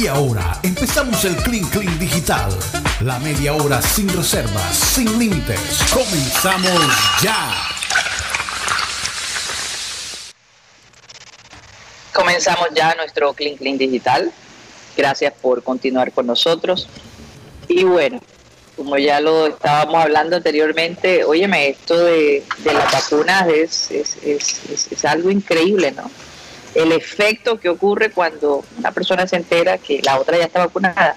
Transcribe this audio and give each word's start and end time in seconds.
Y 0.00 0.06
ahora 0.06 0.60
empezamos 0.62 1.24
el 1.24 1.34
Clean 1.38 1.64
Clean 1.70 1.98
Digital. 1.98 2.52
La 3.00 3.18
media 3.18 3.52
hora 3.54 3.82
sin 3.82 4.08
reservas, 4.08 4.76
sin 4.76 5.18
límites. 5.18 5.58
Comenzamos 5.92 7.20
ya. 7.20 7.52
Comenzamos 12.12 12.68
ya 12.76 12.94
nuestro 12.94 13.32
Clean 13.32 13.56
Clean 13.56 13.76
Digital. 13.76 14.30
Gracias 14.96 15.32
por 15.42 15.64
continuar 15.64 16.12
con 16.12 16.28
nosotros. 16.28 16.88
Y 17.66 17.82
bueno, 17.82 18.20
como 18.76 18.98
ya 18.98 19.20
lo 19.20 19.48
estábamos 19.48 20.00
hablando 20.00 20.36
anteriormente, 20.36 21.24
óyeme, 21.24 21.70
esto 21.70 21.98
de, 22.04 22.44
las 22.64 22.92
vacunas 22.92 23.48
es 23.50 25.04
algo 25.04 25.32
increíble, 25.32 25.90
¿no? 25.90 26.08
El 26.78 26.92
efecto 26.92 27.58
que 27.58 27.68
ocurre 27.68 28.10
cuando 28.10 28.64
una 28.78 28.92
persona 28.92 29.26
se 29.26 29.36
entera 29.36 29.78
que 29.78 30.00
la 30.02 30.18
otra 30.18 30.38
ya 30.38 30.44
está 30.44 30.60
vacunada. 30.60 31.16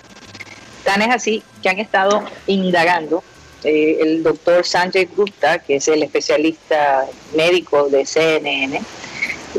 Tan 0.83 1.01
es 1.03 1.09
así 1.13 1.43
que 1.61 1.69
han 1.69 1.77
estado 1.77 2.23
indagando 2.47 3.23
eh, 3.63 3.99
el 4.01 4.23
doctor 4.23 4.65
Sanjay 4.65 5.05
Gupta, 5.05 5.59
que 5.59 5.75
es 5.75 5.87
el 5.87 6.01
especialista 6.01 7.05
médico 7.35 7.89
de 7.89 8.07
CNN, 8.07 8.81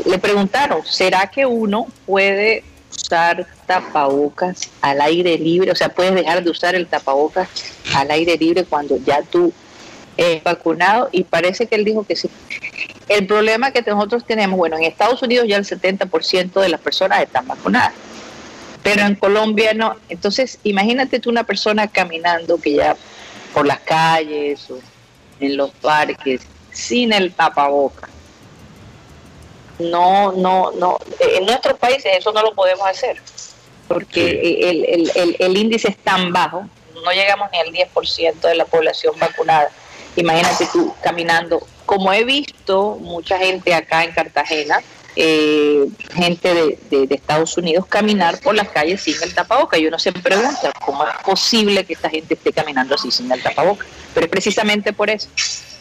le 0.05 0.17
preguntaron, 0.17 0.85
¿será 0.85 1.27
que 1.27 1.45
uno 1.45 1.87
puede 2.05 2.65
usar 2.91 3.47
tapabocas 3.65 4.69
al 4.81 4.99
aire 4.99 5.37
libre? 5.37 5.71
O 5.71 5.75
sea, 5.75 5.87
puedes 5.89 6.15
dejar 6.15 6.43
de 6.43 6.49
usar 6.49 6.75
el 6.75 6.87
tapabocas 6.87 7.47
al 7.95 8.11
aire 8.11 8.35
libre 8.37 8.65
cuando 8.65 8.97
ya 8.97 9.21
tú 9.21 9.53
es 10.17 10.43
vacunado 10.43 11.09
y 11.11 11.23
parece 11.23 11.67
que 11.67 11.75
él 11.75 11.85
dijo 11.85 12.03
que 12.05 12.15
sí. 12.15 12.29
El 13.09 13.27
problema 13.27 13.71
que 13.71 13.81
nosotros 13.81 14.25
tenemos, 14.25 14.57
bueno, 14.57 14.77
en 14.77 14.83
Estados 14.83 15.21
Unidos 15.21 15.47
ya 15.47 15.57
el 15.57 15.65
70% 15.65 16.59
de 16.59 16.69
las 16.69 16.79
personas 16.79 17.21
están 17.21 17.47
vacunadas, 17.47 17.93
pero 18.81 19.01
en 19.01 19.15
Colombia 19.15 19.73
no. 19.73 19.95
Entonces, 20.09 20.59
imagínate 20.63 21.19
tú 21.19 21.29
una 21.29 21.43
persona 21.43 21.87
caminando 21.87 22.59
que 22.59 22.73
ya 22.73 22.95
por 23.53 23.65
las 23.65 23.79
calles 23.79 24.69
o 24.69 24.79
en 25.39 25.57
los 25.57 25.71
parques 25.71 26.41
sin 26.71 27.13
el 27.13 27.33
tapaboca. 27.33 28.09
No, 29.79 30.31
no, 30.33 30.71
no. 30.71 30.97
En 31.19 31.45
nuestros 31.45 31.77
países 31.77 32.11
eso 32.17 32.31
no 32.31 32.41
lo 32.41 32.53
podemos 32.53 32.87
hacer 32.87 33.19
porque 33.87 34.69
el, 34.69 34.85
el, 34.85 35.11
el, 35.15 35.35
el 35.39 35.57
índice 35.57 35.89
es 35.89 35.97
tan 35.97 36.31
bajo, 36.31 36.67
no 37.03 37.11
llegamos 37.11 37.49
ni 37.51 37.59
al 37.59 37.89
10% 37.89 38.39
de 38.39 38.55
la 38.55 38.65
población 38.65 39.13
vacunada 39.19 39.69
Imagínate 40.15 40.67
tú 40.71 40.93
caminando, 41.01 41.65
como 41.85 42.13
he 42.13 42.23
visto 42.23 42.97
mucha 43.01 43.37
gente 43.37 43.73
acá 43.73 44.03
en 44.03 44.11
Cartagena, 44.11 44.79
eh, 45.15 45.87
gente 46.15 46.77
de, 46.89 47.07
Estados 47.09 47.55
Unidos 47.57 47.85
caminar 47.87 48.39
por 48.39 48.55
las 48.55 48.69
calles 48.69 49.01
sin 49.01 49.15
el 49.21 49.33
tapaboca. 49.33 49.77
Y 49.77 49.87
uno 49.87 49.99
se 49.99 50.11
pregunta, 50.11 50.71
¿cómo 50.85 51.05
es 51.05 51.15
posible 51.23 51.83
que 51.85 51.93
esta 51.93 52.09
gente 52.09 52.33
esté 52.33 52.51
caminando 52.51 52.95
así 52.95 53.11
sin 53.11 53.31
el 53.31 53.41
tapaboca? 53.41 53.85
Pero 54.13 54.25
es 54.25 54.31
precisamente 54.31 54.93
por 54.93 55.09
eso. 55.09 55.29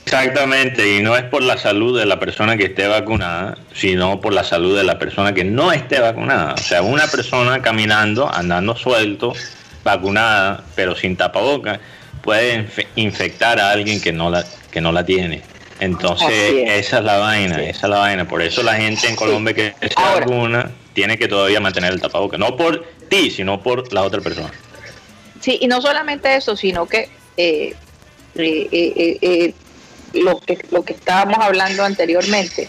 Exactamente, 0.04 0.96
y 0.96 1.02
no 1.02 1.16
es 1.16 1.22
por 1.24 1.42
la 1.42 1.56
salud 1.56 1.98
de 1.98 2.06
la 2.06 2.18
persona 2.18 2.56
que 2.56 2.64
esté 2.64 2.88
vacunada, 2.88 3.56
sino 3.72 4.20
por 4.20 4.32
la 4.32 4.42
salud 4.42 4.76
de 4.76 4.82
la 4.82 4.98
persona 4.98 5.32
que 5.32 5.44
no 5.44 5.72
esté 5.72 6.00
vacunada. 6.00 6.54
O 6.54 6.58
sea, 6.58 6.82
una 6.82 7.06
persona 7.06 7.62
caminando, 7.62 8.28
andando 8.32 8.76
suelto, 8.76 9.32
vacunada, 9.84 10.64
pero 10.74 10.96
sin 10.96 11.16
tapaboca, 11.16 11.80
puede 12.22 12.66
infectar 12.96 13.60
a 13.60 13.70
alguien 13.70 14.00
que 14.00 14.12
no 14.12 14.30
la, 14.30 14.44
que 14.70 14.80
no 14.80 14.92
la 14.92 15.04
tiene. 15.04 15.42
Entonces, 15.80 16.54
esa 16.68 16.98
es 16.98 17.04
la 17.04 17.18
vaina, 17.18 17.60
esa 17.62 17.86
es 17.86 17.90
la 17.90 17.98
vaina. 17.98 18.28
Por 18.28 18.40
eso 18.40 18.62
la 18.62 18.74
gente 18.74 19.08
en 19.08 19.16
Colombia 19.16 19.52
que 19.52 19.74
se 19.80 19.94
vacuna 19.96 20.70
tiene 20.92 21.18
que 21.18 21.26
todavía 21.26 21.58
mantener 21.60 21.92
el 21.92 22.00
tapabocas. 22.00 22.38
No 22.38 22.56
por 22.56 22.84
ti, 23.08 23.30
sino 23.30 23.60
por 23.60 23.92
la 23.92 24.02
otra 24.02 24.20
persona. 24.20 24.52
Sí, 25.40 25.58
y 25.60 25.66
no 25.66 25.82
solamente 25.82 26.36
eso, 26.36 26.56
sino 26.56 26.86
que 26.86 27.08
eh, 27.36 27.74
eh, 28.36 29.18
eh, 29.20 29.54
lo 30.12 30.38
que 30.38 30.58
lo 30.70 30.84
que 30.84 30.92
estábamos 30.92 31.38
hablando 31.40 31.82
anteriormente, 31.82 32.68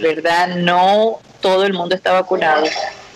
¿verdad? 0.00 0.56
No 0.56 1.20
todo 1.40 1.64
el 1.64 1.72
mundo 1.72 1.94
está 1.94 2.12
vacunado. 2.12 2.66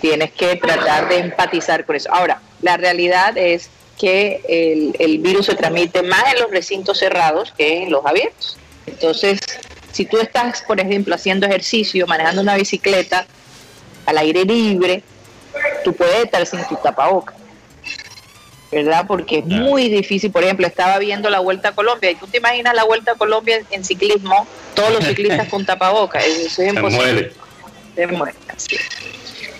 Tienes 0.01 0.31
que 0.31 0.55
tratar 0.55 1.09
de 1.09 1.19
empatizar 1.19 1.85
con 1.85 1.97
eso. 1.97 2.09
Ahora, 2.15 2.41
la 2.63 2.77
realidad 2.77 3.37
es 3.37 3.69
que 3.99 4.41
el, 4.49 4.95
el, 4.99 5.19
virus 5.19 5.47
se 5.47 5.55
transmite 5.55 6.03
más 6.03 6.33
en 6.33 6.41
los 6.41 6.51
recintos 6.51 6.99
cerrados 6.99 7.53
que 7.57 7.83
en 7.83 7.91
los 7.91 8.05
abiertos. 8.07 8.57
Entonces, 8.87 9.41
si 9.93 10.05
tú 10.05 10.19
estás, 10.19 10.63
por 10.63 10.81
ejemplo, 10.81 11.15
haciendo 11.15 11.47
ejercicio, 11.47 12.07
manejando 12.07 12.41
una 12.43 12.57
bicicleta 12.57 13.27
al 14.07 14.19
aire 14.19 14.45
libre, 14.45 15.03
tú 15.85 15.93
puedes 15.93 16.25
estar 16.25 16.47
sin 16.47 16.65
tu 16.67 16.77
tapaboca. 16.77 17.35
¿Verdad? 18.71 19.07
Porque 19.09 19.39
es 19.39 19.47
muy 19.47 19.89
difícil. 19.89 20.31
Por 20.31 20.45
ejemplo, 20.45 20.67
estaba 20.67 20.99
viendo 20.99 21.31
la 21.31 21.41
Vuelta 21.41 21.71
a 21.71 21.75
Colombia 21.75 22.11
y 22.11 22.17
tú 22.17 22.27
te 22.27 22.37
imaginas 22.37 22.75
la 22.75 22.85
Vuelta 22.85 23.13
a 23.13 23.15
Colombia 23.15 23.63
en, 23.71 23.85
ciclismo, 23.85 24.47
todos 24.75 24.93
los 24.93 25.05
ciclistas 25.05 25.49
con 25.51 25.65
tapaboca. 25.65 26.19
Eso 26.21 26.63
es 26.63 26.75
imposible. 26.75 27.33
Se 27.95 28.07
muere. 28.07 28.35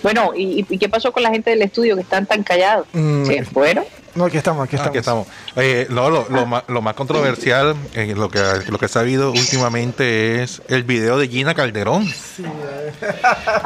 Bueno, 0.03 0.33
¿y, 0.37 0.63
qué 0.79 0.89
pasó 0.89 1.11
con 1.11 1.23
la 1.23 1.31
gente 1.31 1.51
del 1.51 1.63
estudio 1.63 1.97
que 1.97 2.03
están 2.03 2.27
tan 2.27 2.43
callados? 2.43 2.87
Mm. 2.93 3.25
¿Se 3.25 3.45
fueron? 3.45 3.85
No, 4.15 4.25
aquí 4.25 4.37
estamos, 4.37 4.65
aquí 4.65 4.77
estamos. 4.77 4.91
Aquí 4.91 4.99
estamos. 4.99 5.27
Eh, 5.57 5.87
lo, 5.91 6.11
lo, 6.11 6.47
más, 6.47 6.65
lo, 6.69 6.83
más, 6.83 6.95
controversial, 6.95 7.77
eh, 7.95 8.15
lo, 8.17 8.31
que, 8.31 8.41
lo 8.69 8.79
que 8.79 8.87
ha 8.87 8.89
sabido 8.89 9.31
últimamente 9.31 10.43
es 10.43 10.63
el 10.69 10.85
video 10.85 11.19
de 11.19 11.29
Gina 11.29 11.55
Calderón, 11.55 12.07
sí, 12.07 12.45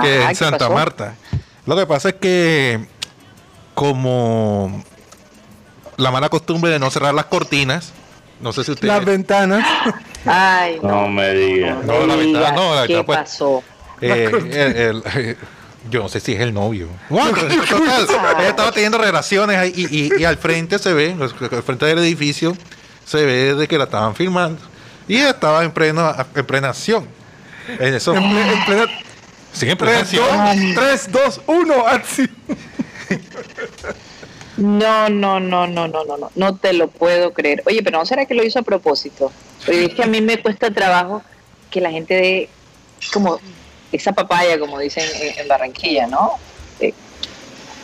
que 0.03 0.23
en 0.23 0.35
Santa 0.35 0.69
Marta. 0.69 1.15
Lo 1.65 1.77
que 1.77 1.87
pasa 1.87 2.11
es 2.11 2.15
que, 2.17 2.87
como 3.75 4.85
la 5.97 6.11
mala 6.11 6.29
costumbre 6.29 6.71
de 6.71 6.79
no 6.79 6.91
cerrar 6.91 7.15
las 7.15 7.27
cortinas, 7.27 7.93
no 8.41 8.53
sé 8.53 8.65
si 8.65 8.73
ustedes. 8.73 8.93
Las 8.93 9.05
ventanas. 9.05 9.65
Ay, 10.27 10.79
no, 10.83 11.09
me 11.09 11.33
digas. 11.33 11.85
No, 11.85 12.07
la 12.07 12.17
ventana, 12.17 12.53
no, 12.53 12.87
¿Qué 12.87 13.03
pues, 13.05 13.19
pasó? 13.19 13.63
Eh, 14.01 14.31
el, 14.33 15.03
el, 15.15 15.37
yo 15.91 16.03
no 16.03 16.09
sé 16.09 16.21
si 16.21 16.33
es 16.33 16.41
el 16.41 16.55
novio. 16.55 16.89
ella 17.11 18.49
estaba 18.49 18.73
teniendo 18.73 18.99
relaciones 18.99 19.57
ahí 19.57 19.73
y, 19.75 20.21
y, 20.21 20.25
al 20.25 20.37
frente 20.37 20.79
se 20.79 20.93
ve, 20.93 21.17
al 21.19 21.63
frente 21.63 21.87
del 21.87 21.99
edificio, 21.99 22.57
se 23.05 23.25
ve 23.25 23.55
de 23.55 23.69
que 23.69 23.79
la 23.79 23.85
estaban 23.85 24.15
filmando. 24.15 24.61
Y 25.09 25.17
ella 25.17 25.31
estaba 25.31 25.65
en 25.65 25.73
plena, 25.73 26.27
en 26.35 26.47
plena 26.47 26.69
acción. 26.69 27.07
En 27.79 27.95
eso. 27.95 28.15
En, 28.15 28.23
plena, 28.65 28.87
sí, 29.53 29.69
en 29.69 29.77
plena 29.77 30.05
3, 30.05 30.21
acción. 30.21 30.75
3, 30.75 31.13
2, 31.13 31.41
1, 31.47 31.87
acción. 31.87 32.31
No, 34.57 35.09
no, 35.09 35.41
no, 35.41 35.67
no, 35.67 35.89
no, 35.89 36.05
no, 36.05 36.17
no, 36.19 36.31
no 36.35 36.57
te 36.57 36.73
lo 36.73 36.89
puedo 36.89 37.33
creer. 37.33 37.63
Oye, 37.67 37.83
pero 37.83 37.99
no 37.99 38.07
será 38.07 38.27
que 38.27 38.35
lo 38.35 38.45
hizo 38.45 38.59
a 38.59 38.63
propósito. 38.63 39.33
Oye, 39.67 39.87
es 39.87 39.95
que 39.95 40.03
a 40.03 40.07
mí 40.07 40.21
me 40.21 40.41
cuesta 40.41 40.71
trabajo 40.71 41.23
que 41.71 41.81
la 41.81 41.91
gente 41.91 42.15
de 42.15 42.49
como 43.13 43.41
esa 43.93 44.13
papaya, 44.13 44.59
como 44.59 44.79
dicen 44.79 45.05
en, 45.37 45.49
Barranquilla, 45.49 46.07
¿no? 46.07 46.33
Eh, 46.81 46.95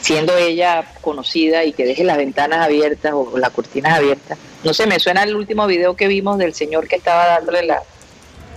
siendo 0.00 0.36
ella 0.36 0.84
conocida 1.00 1.64
y 1.64 1.72
que 1.72 1.84
deje 1.84 2.04
las 2.04 2.16
ventanas 2.16 2.64
abiertas 2.64 3.12
o 3.14 3.36
las 3.36 3.50
cortinas 3.50 3.94
abiertas. 3.94 4.38
No 4.64 4.72
sé, 4.72 4.86
me 4.86 4.98
suena 4.98 5.22
el 5.22 5.34
último 5.34 5.66
video 5.66 5.96
que 5.96 6.08
vimos 6.08 6.38
del 6.38 6.54
señor 6.54 6.88
que 6.88 6.96
estaba 6.96 7.26
dándole 7.26 7.64
la, 7.64 7.82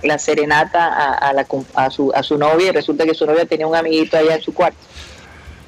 la 0.02 0.18
serenata 0.18 1.14
a, 1.14 1.32
la, 1.32 1.46
a, 1.74 1.90
su, 1.90 2.12
a 2.14 2.22
su 2.22 2.38
novia 2.38 2.68
y 2.68 2.72
resulta 2.72 3.04
que 3.04 3.14
su 3.14 3.26
novia 3.26 3.44
tenía 3.44 3.66
un 3.66 3.74
amiguito 3.74 4.16
allá 4.16 4.36
en 4.36 4.42
su 4.42 4.54
cuarto. 4.54 4.78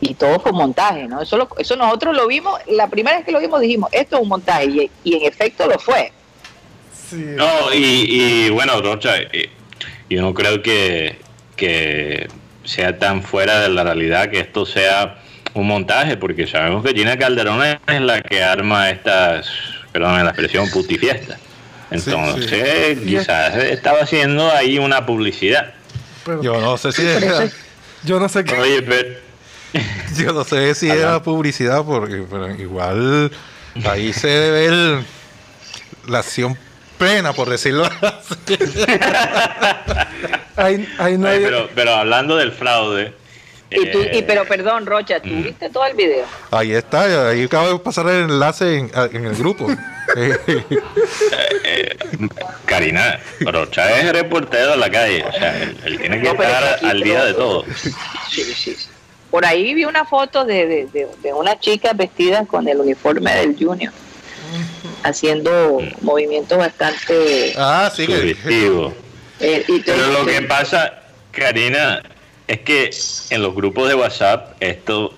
Y 0.01 0.15
todo 0.15 0.39
fue 0.41 0.53
montaje, 0.53 1.07
¿no? 1.07 1.23
Eso, 1.23 1.49
eso 1.59 1.77
nosotros 1.77 2.15
lo 2.15 2.27
vimos, 2.27 2.61
la 2.67 2.89
primera 2.89 3.17
vez 3.17 3.25
que 3.25 3.33
lo 3.33 3.41
vimos 3.41 3.61
dijimos, 3.61 3.91
esto 3.93 4.17
es 4.17 4.23
un 4.23 4.29
montaje 4.29 4.65
y, 4.65 4.91
y 5.05 5.15
en 5.17 5.23
efecto 5.25 5.67
lo 5.67 5.79
fue. 5.79 6.13
No, 7.13 7.73
y, 7.73 8.07
y 8.09 8.51
bueno, 8.51 8.81
Rocha, 8.81 9.17
eh, 9.19 9.51
yo 10.11 10.21
no 10.21 10.35
creo 10.35 10.63
que 10.63 11.17
que 11.57 12.29
sea 12.65 12.99
tan 12.99 13.23
fuera 13.23 13.61
de 13.61 13.69
la 13.69 13.85
realidad 13.85 14.31
que 14.31 14.41
esto 14.41 14.67
sea 14.67 15.19
un 15.55 15.67
montaje, 15.67 16.17
porque 16.17 16.47
sabemos 16.47 16.85
que 16.85 16.93
Gina 16.93 17.17
Calderón 17.17 17.63
es 17.65 18.01
la 18.01 18.21
que 18.23 18.43
arma 18.43 18.91
estas, 18.91 19.49
perdón 19.93 20.25
la 20.25 20.31
expresión, 20.31 20.69
putifiesta. 20.71 21.39
Entonces, 21.91 22.99
quizás 22.99 23.55
estaba 23.57 24.01
haciendo 24.01 24.51
ahí 24.51 24.79
una 24.79 25.07
publicidad. 25.07 25.75
yo 26.43 26.61
no 26.61 26.77
sé 26.77 26.93
si 26.93 27.03
yo 28.05 28.19
no 28.19 28.29
sé 28.29 28.45
qué. 28.45 28.55
Oye, 28.55 28.83
pero, 28.83 29.17
yo 30.17 30.33
no 30.33 30.45
sé 30.45 30.75
si 30.75 30.91
era 30.91 31.23
publicidad, 31.23 31.85
porque 31.85 32.25
igual 32.59 33.31
ahí 33.89 34.13
se 34.13 34.51
ve 34.51 35.05
la 36.09 36.19
acción 36.19 36.59
pena, 36.99 37.33
por 37.33 37.49
decirlo 37.49 37.85
así. 37.85 38.59
pero, 40.55 41.95
hablando 41.95 42.37
del 42.37 42.53
fraude. 42.53 43.13
Y, 43.71 43.91
tú, 43.91 44.03
y 44.13 44.23
pero 44.23 44.45
perdón, 44.45 44.87
Rocha, 44.87 45.21
¿tú 45.21 45.31
mm. 45.31 45.43
viste 45.43 45.71
todo 45.71 45.85
el 45.87 45.97
video? 45.97 46.25
Ahí 46.53 46.73
está, 46.73 47.31
ahí 47.31 47.43
acabo 47.45 47.73
de 47.73 47.79
pasar 47.81 48.07
el 48.07 48.31
enlace 48.31 48.79
en, 48.79 49.27
el 49.27 49.35
grupo. 49.35 49.67
Eh, 51.67 51.97
Karina, 52.67 53.19
Rocha 53.41 53.99
es 53.99 54.13
reportero 54.13 54.73
de 54.73 54.77
la 54.77 54.91
calle, 54.91 55.25
o 55.25 55.33
sea, 55.33 55.63
él, 55.63 55.99
tiene 55.99 56.21
que 56.21 56.29
estar 56.29 56.79
al 56.85 57.01
día 57.01 57.25
de 57.25 57.35
todo. 57.35 57.65
Sí, 58.31 58.45
sí. 58.45 58.77
por 59.31 59.47
ahí 59.47 59.75
vi 59.75 59.87
una 59.87 60.05
foto 60.05 60.45
de, 60.45 60.67
de, 60.67 60.87
de, 60.93 61.09
de 61.23 61.33
una 61.33 61.59
chica 61.59 61.95
vestida 61.95 62.45
con 62.45 62.69
el 62.69 62.79
uniforme 62.79 63.35
del 63.35 63.57
Junior, 63.59 63.93
haciendo 65.03 65.81
movimientos 66.03 66.59
bastante... 66.59 67.55
Ah, 67.57 67.91
sí, 67.93 68.07
que. 68.07 68.37
Eh, 69.41 69.65
y 69.69 69.81
Pero 69.81 70.07
lo 70.13 70.27
que 70.27 70.43
pasa, 70.43 71.03
Karina, 71.33 72.03
es 72.47 72.61
que 72.61 72.91
en 73.31 73.43
los 73.43 73.55
grupos 73.55 73.89
de 73.89 73.95
WhatsApp, 73.95 74.57
esto, 74.61 75.15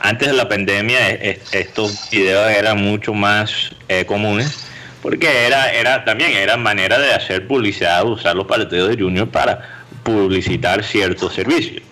antes 0.00 0.28
de 0.28 0.34
la 0.34 0.48
pandemia, 0.48 1.08
estos 1.08 2.10
videos 2.10 2.50
eran 2.50 2.82
mucho 2.82 3.14
más 3.14 3.70
eh, 3.88 4.04
comunes, 4.04 4.66
porque 5.02 5.46
era, 5.46 5.72
era 5.72 6.04
también 6.04 6.32
era 6.32 6.56
manera 6.56 6.98
de 6.98 7.12
hacer 7.12 7.46
publicidad, 7.46 8.04
usar 8.04 8.36
los 8.36 8.46
partidos 8.46 8.88
de 8.88 9.02
Junior 9.02 9.28
para 9.28 9.84
publicitar 10.02 10.82
ciertos 10.84 11.34
servicios. 11.34 11.82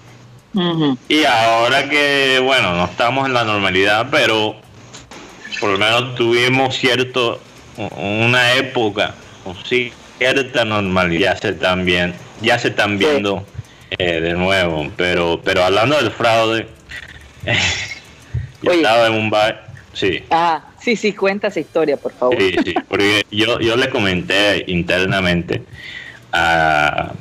Y 1.09 1.25
ahora 1.25 1.89
que, 1.89 2.39
bueno, 2.43 2.75
no 2.75 2.85
estamos 2.85 3.27
en 3.27 3.33
la 3.33 3.45
normalidad, 3.45 4.09
pero 4.11 4.57
por 5.61 5.71
lo 5.71 5.79
menos 5.79 6.15
tuvimos 6.15 6.77
cierto, 6.77 7.41
una 7.77 8.53
época, 8.55 9.15
con 9.45 9.57
cierta 10.31 10.65
normalidad, 10.65 11.35
ya 11.35 11.41
se 11.41 11.49
están 11.51 11.85
viendo, 11.85 12.17
ya 12.41 12.59
se 12.59 12.69
están 12.69 12.99
Sí. 12.99 13.05
viendo 13.05 13.45
eh, 13.99 14.21
de 14.21 14.35
nuevo. 14.35 14.91
Pero, 14.97 15.41
pero 15.45 15.65
hablando 15.65 15.97
del 16.01 16.11
fraude, 16.13 16.67
yo 18.63 18.71
Oye. 18.71 18.81
estaba 18.83 19.07
en 19.09 19.15
un 19.15 19.31
bar, 19.31 19.67
sí. 19.93 20.23
Ah, 20.31 20.63
sí, 20.81 20.97
sí, 20.97 21.13
cuenta 21.13 21.49
esa 21.49 21.61
historia, 21.61 21.97
por 21.97 22.13
favor. 22.13 22.37
Sí, 22.39 22.55
sí, 22.65 22.75
porque 22.89 23.23
yo, 23.31 23.59
yo 23.61 23.77
le 23.77 23.89
comenté 23.91 24.65
internamente 24.69 25.63
a, 26.33 27.13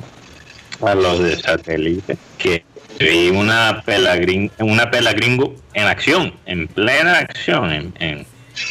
a 0.80 0.94
los 0.94 1.18
de 1.20 1.36
satélite 1.36 2.16
que 2.38 2.64
vi 2.98 3.30
una 3.30 3.82
pela, 3.84 4.16
gring- 4.16 4.50
una 4.60 4.90
pela 4.90 5.12
gringo 5.12 5.54
en 5.74 5.86
acción, 5.86 6.32
en 6.46 6.68
plena 6.68 7.18
acción. 7.18 7.72
En, 7.72 7.94
en- 7.98 8.26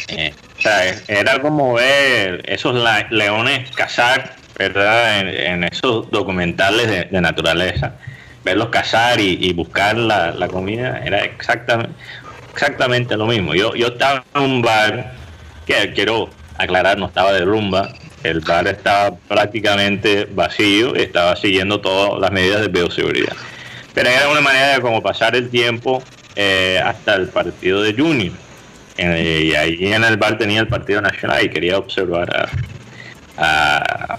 en- 0.08 0.34
era 1.08 1.40
como 1.40 1.74
ver 1.74 2.42
esos 2.46 2.76
leones 3.10 3.70
cazar, 3.72 4.34
¿verdad? 4.58 5.20
En, 5.20 5.64
esos 5.64 6.10
documentales 6.10 7.10
de, 7.10 7.20
naturaleza. 7.20 7.94
Verlos 8.44 8.70
cazar 8.70 9.20
y, 9.20 9.38
y 9.40 9.52
buscar 9.52 9.96
la, 9.96 10.32
la 10.32 10.48
comida 10.48 11.00
era 11.04 11.24
exactamente, 11.24 11.94
exactamente 12.52 13.16
lo 13.16 13.26
mismo. 13.26 13.54
Yo, 13.54 13.74
yo 13.74 13.88
estaba 13.88 14.24
en 14.34 14.42
un 14.42 14.62
bar 14.62 15.12
que 15.66 15.92
quiero 15.92 16.28
aclarar, 16.58 16.98
no 16.98 17.06
estaba 17.06 17.32
de 17.32 17.44
rumba. 17.44 17.92
El 18.22 18.40
bar 18.40 18.66
estaba 18.68 19.16
prácticamente 19.28 20.28
vacío 20.32 20.94
y 20.96 21.02
estaba 21.02 21.36
siguiendo 21.36 21.80
todas 21.80 22.20
las 22.20 22.30
medidas 22.30 22.60
de 22.60 22.68
bioseguridad. 22.68 23.36
Pero 23.94 24.08
era 24.08 24.28
una 24.28 24.40
manera 24.40 24.74
de 24.74 24.80
como 24.80 25.02
pasar 25.02 25.34
el 25.36 25.50
tiempo 25.50 26.02
eh, 26.36 26.80
hasta 26.82 27.14
el 27.14 27.28
partido 27.28 27.82
de 27.82 27.94
Junior. 27.94 28.32
Y 28.98 29.54
ahí 29.54 29.92
en 29.92 30.04
el 30.04 30.16
bar 30.16 30.38
tenía 30.38 30.60
el 30.60 30.68
partido 30.68 31.00
nacional 31.00 31.44
y 31.44 31.48
quería 31.48 31.78
observar 31.78 32.28
a, 32.36 32.48
a, 33.38 34.18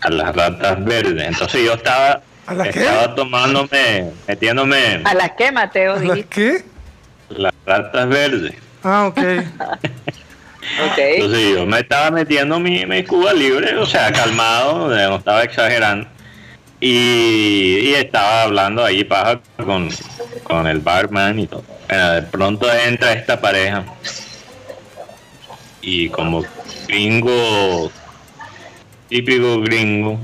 a 0.00 0.10
las 0.10 0.34
ratas 0.34 0.84
verdes. 0.84 1.26
Entonces 1.26 1.64
yo 1.64 1.74
estaba, 1.74 2.20
¿A 2.46 2.54
las 2.54 2.68
qué? 2.68 2.80
estaba 2.80 3.14
tomándome, 3.14 4.10
metiéndome 4.28 5.02
¿A 5.04 5.14
la 5.14 5.34
qué, 5.34 5.50
Mateo? 5.52 5.94
¿A 5.94 6.02
las 6.02 6.26
qué? 6.26 6.64
las 7.30 7.52
ratas 7.66 8.08
verdes. 8.08 8.54
Ah, 8.82 9.06
ok. 9.06 9.18
Ok. 10.90 10.98
Entonces 10.98 11.54
yo 11.54 11.66
me 11.66 11.80
estaba 11.80 12.10
metiendo 12.10 12.58
mi, 12.58 12.86
mi 12.86 13.04
Cuba 13.04 13.34
libre, 13.34 13.76
o 13.76 13.84
sea, 13.84 14.10
calmado, 14.10 14.88
no 14.88 15.16
estaba 15.16 15.42
exagerando. 15.42 16.08
Y, 16.86 17.94
estaba 17.94 18.42
hablando 18.42 18.84
ahí 18.84 19.04
paja 19.04 19.40
con, 19.56 19.88
con 20.42 20.66
el 20.66 20.80
barman 20.80 21.38
y 21.38 21.46
todo. 21.46 21.64
De 21.88 22.20
pronto 22.30 22.70
entra 22.70 23.14
esta 23.14 23.40
pareja 23.40 23.86
y 25.80 26.10
como 26.10 26.44
gringo, 26.86 27.90
típico 29.08 29.62
gringo, 29.62 30.20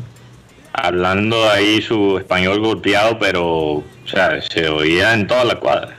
hablando 0.75 1.49
ahí 1.49 1.81
su 1.81 2.19
español 2.19 2.61
golpeado, 2.61 3.19
pero 3.19 3.47
o 3.47 3.85
sea, 4.05 4.43
se 4.43 4.69
oía 4.69 5.15
en 5.15 5.27
toda 5.27 5.45
la 5.45 5.55
cuadra, 5.55 5.97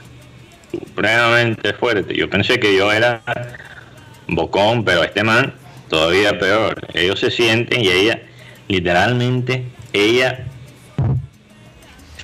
supremamente 0.70 1.74
fuerte. 1.74 2.16
Yo 2.16 2.30
pensé 2.30 2.60
que 2.60 2.78
yo 2.78 2.92
era 2.92 3.24
bocón, 4.28 4.86
pero 4.86 5.04
este 5.04 5.24
man 5.24 5.56
todavía 5.90 6.38
peor. 6.38 6.88
Ellos 6.94 7.20
se 7.20 7.32
sienten 7.32 7.82
y 7.82 7.88
ella, 7.88 8.22
literalmente, 8.68 9.66
ella 9.92 10.46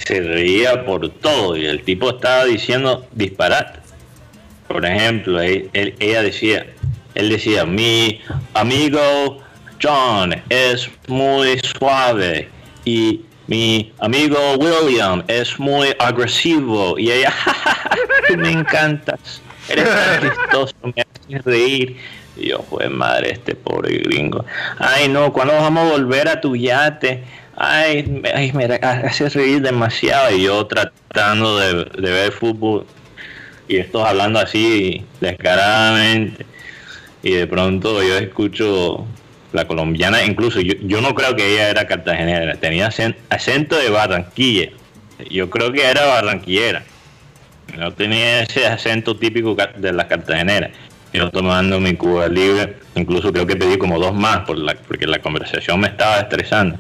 se 0.08 0.22
reía 0.22 0.86
por 0.86 1.10
todo 1.10 1.58
y 1.58 1.66
el 1.66 1.84
tipo 1.84 2.12
estaba 2.12 2.46
diciendo 2.46 3.06
disparate. 3.12 3.80
Por 4.70 4.86
ejemplo, 4.86 5.42
ella 5.42 6.22
decía, 6.22 6.66
él 7.14 7.30
decía, 7.30 7.66
mi 7.66 8.22
amigo 8.54 9.40
John 9.82 10.34
es 10.48 10.90
muy 11.08 11.60
suave 11.60 12.48
y 12.86 13.22
mi 13.48 13.92
amigo 14.00 14.38
William 14.58 15.24
es 15.28 15.60
muy 15.60 15.90
agresivo 16.00 16.98
y 16.98 17.12
ella, 17.12 17.34
tú 18.30 18.38
me 18.38 18.52
encantas, 18.52 19.42
eres 19.68 19.90
tan 19.90 20.22
chistoso, 20.22 20.76
me 20.84 21.02
haces 21.02 21.44
reír. 21.44 21.98
Y 22.38 22.50
yo, 22.50 22.62
pues 22.70 22.90
madre, 22.90 23.32
este 23.32 23.56
pobre 23.56 23.98
gringo. 23.98 24.46
Ay, 24.78 25.10
no, 25.10 25.34
¿cuándo 25.34 25.54
vamos 25.56 25.88
a 25.88 25.92
volver 25.92 26.30
a 26.30 26.40
tu 26.40 26.56
yate? 26.56 27.24
Ay, 27.60 28.22
ay, 28.36 28.52
me 28.54 28.66
hace 28.66 29.30
reír 29.30 29.62
demasiado. 29.62 30.36
Y 30.36 30.44
yo 30.44 30.66
tratando 30.68 31.58
de, 31.58 31.86
ver 32.12 32.32
fútbol 32.32 32.86
y 33.68 33.78
estos 33.78 34.08
hablando 34.08 34.40
así 34.40 35.04
descaradamente. 35.20 36.46
Y 37.24 37.32
de 37.32 37.48
pronto 37.48 38.04
yo 38.04 38.16
escucho 38.18 39.06
la 39.54 39.66
colombiana, 39.66 40.24
incluso 40.24 40.62
yo, 40.62 40.76
yo 40.84 41.02
no 41.02 41.16
creo 41.16 41.36
que 41.36 41.54
ella 41.54 41.70
era 41.70 41.88
cartagenera, 41.88 42.56
tenía 42.56 42.90
acen- 42.90 43.16
acento 43.30 43.76
de 43.78 43.90
Barranquilla. 43.90 44.70
Yo 45.32 45.50
creo 45.50 45.72
que 45.72 45.84
era 45.84 46.06
barranquillera. 46.06 46.84
No 47.76 47.92
tenía 47.92 48.42
ese 48.44 48.68
acento 48.68 49.18
típico 49.18 49.58
de 49.76 49.92
las 49.92 50.06
cartageneras. 50.06 50.72
Yo 51.12 51.32
tomando 51.32 51.80
mi 51.80 51.96
Cuba 51.96 52.28
libre, 52.28 52.76
incluso 52.96 53.34
creo 53.34 53.48
que 53.48 53.56
pedí 53.56 53.78
como 53.78 53.98
dos 53.98 54.14
más 54.14 54.42
porque 54.88 55.08
la 55.08 55.20
conversación 55.20 55.80
me 55.80 55.88
estaba 55.88 56.20
estresando. 56.20 56.78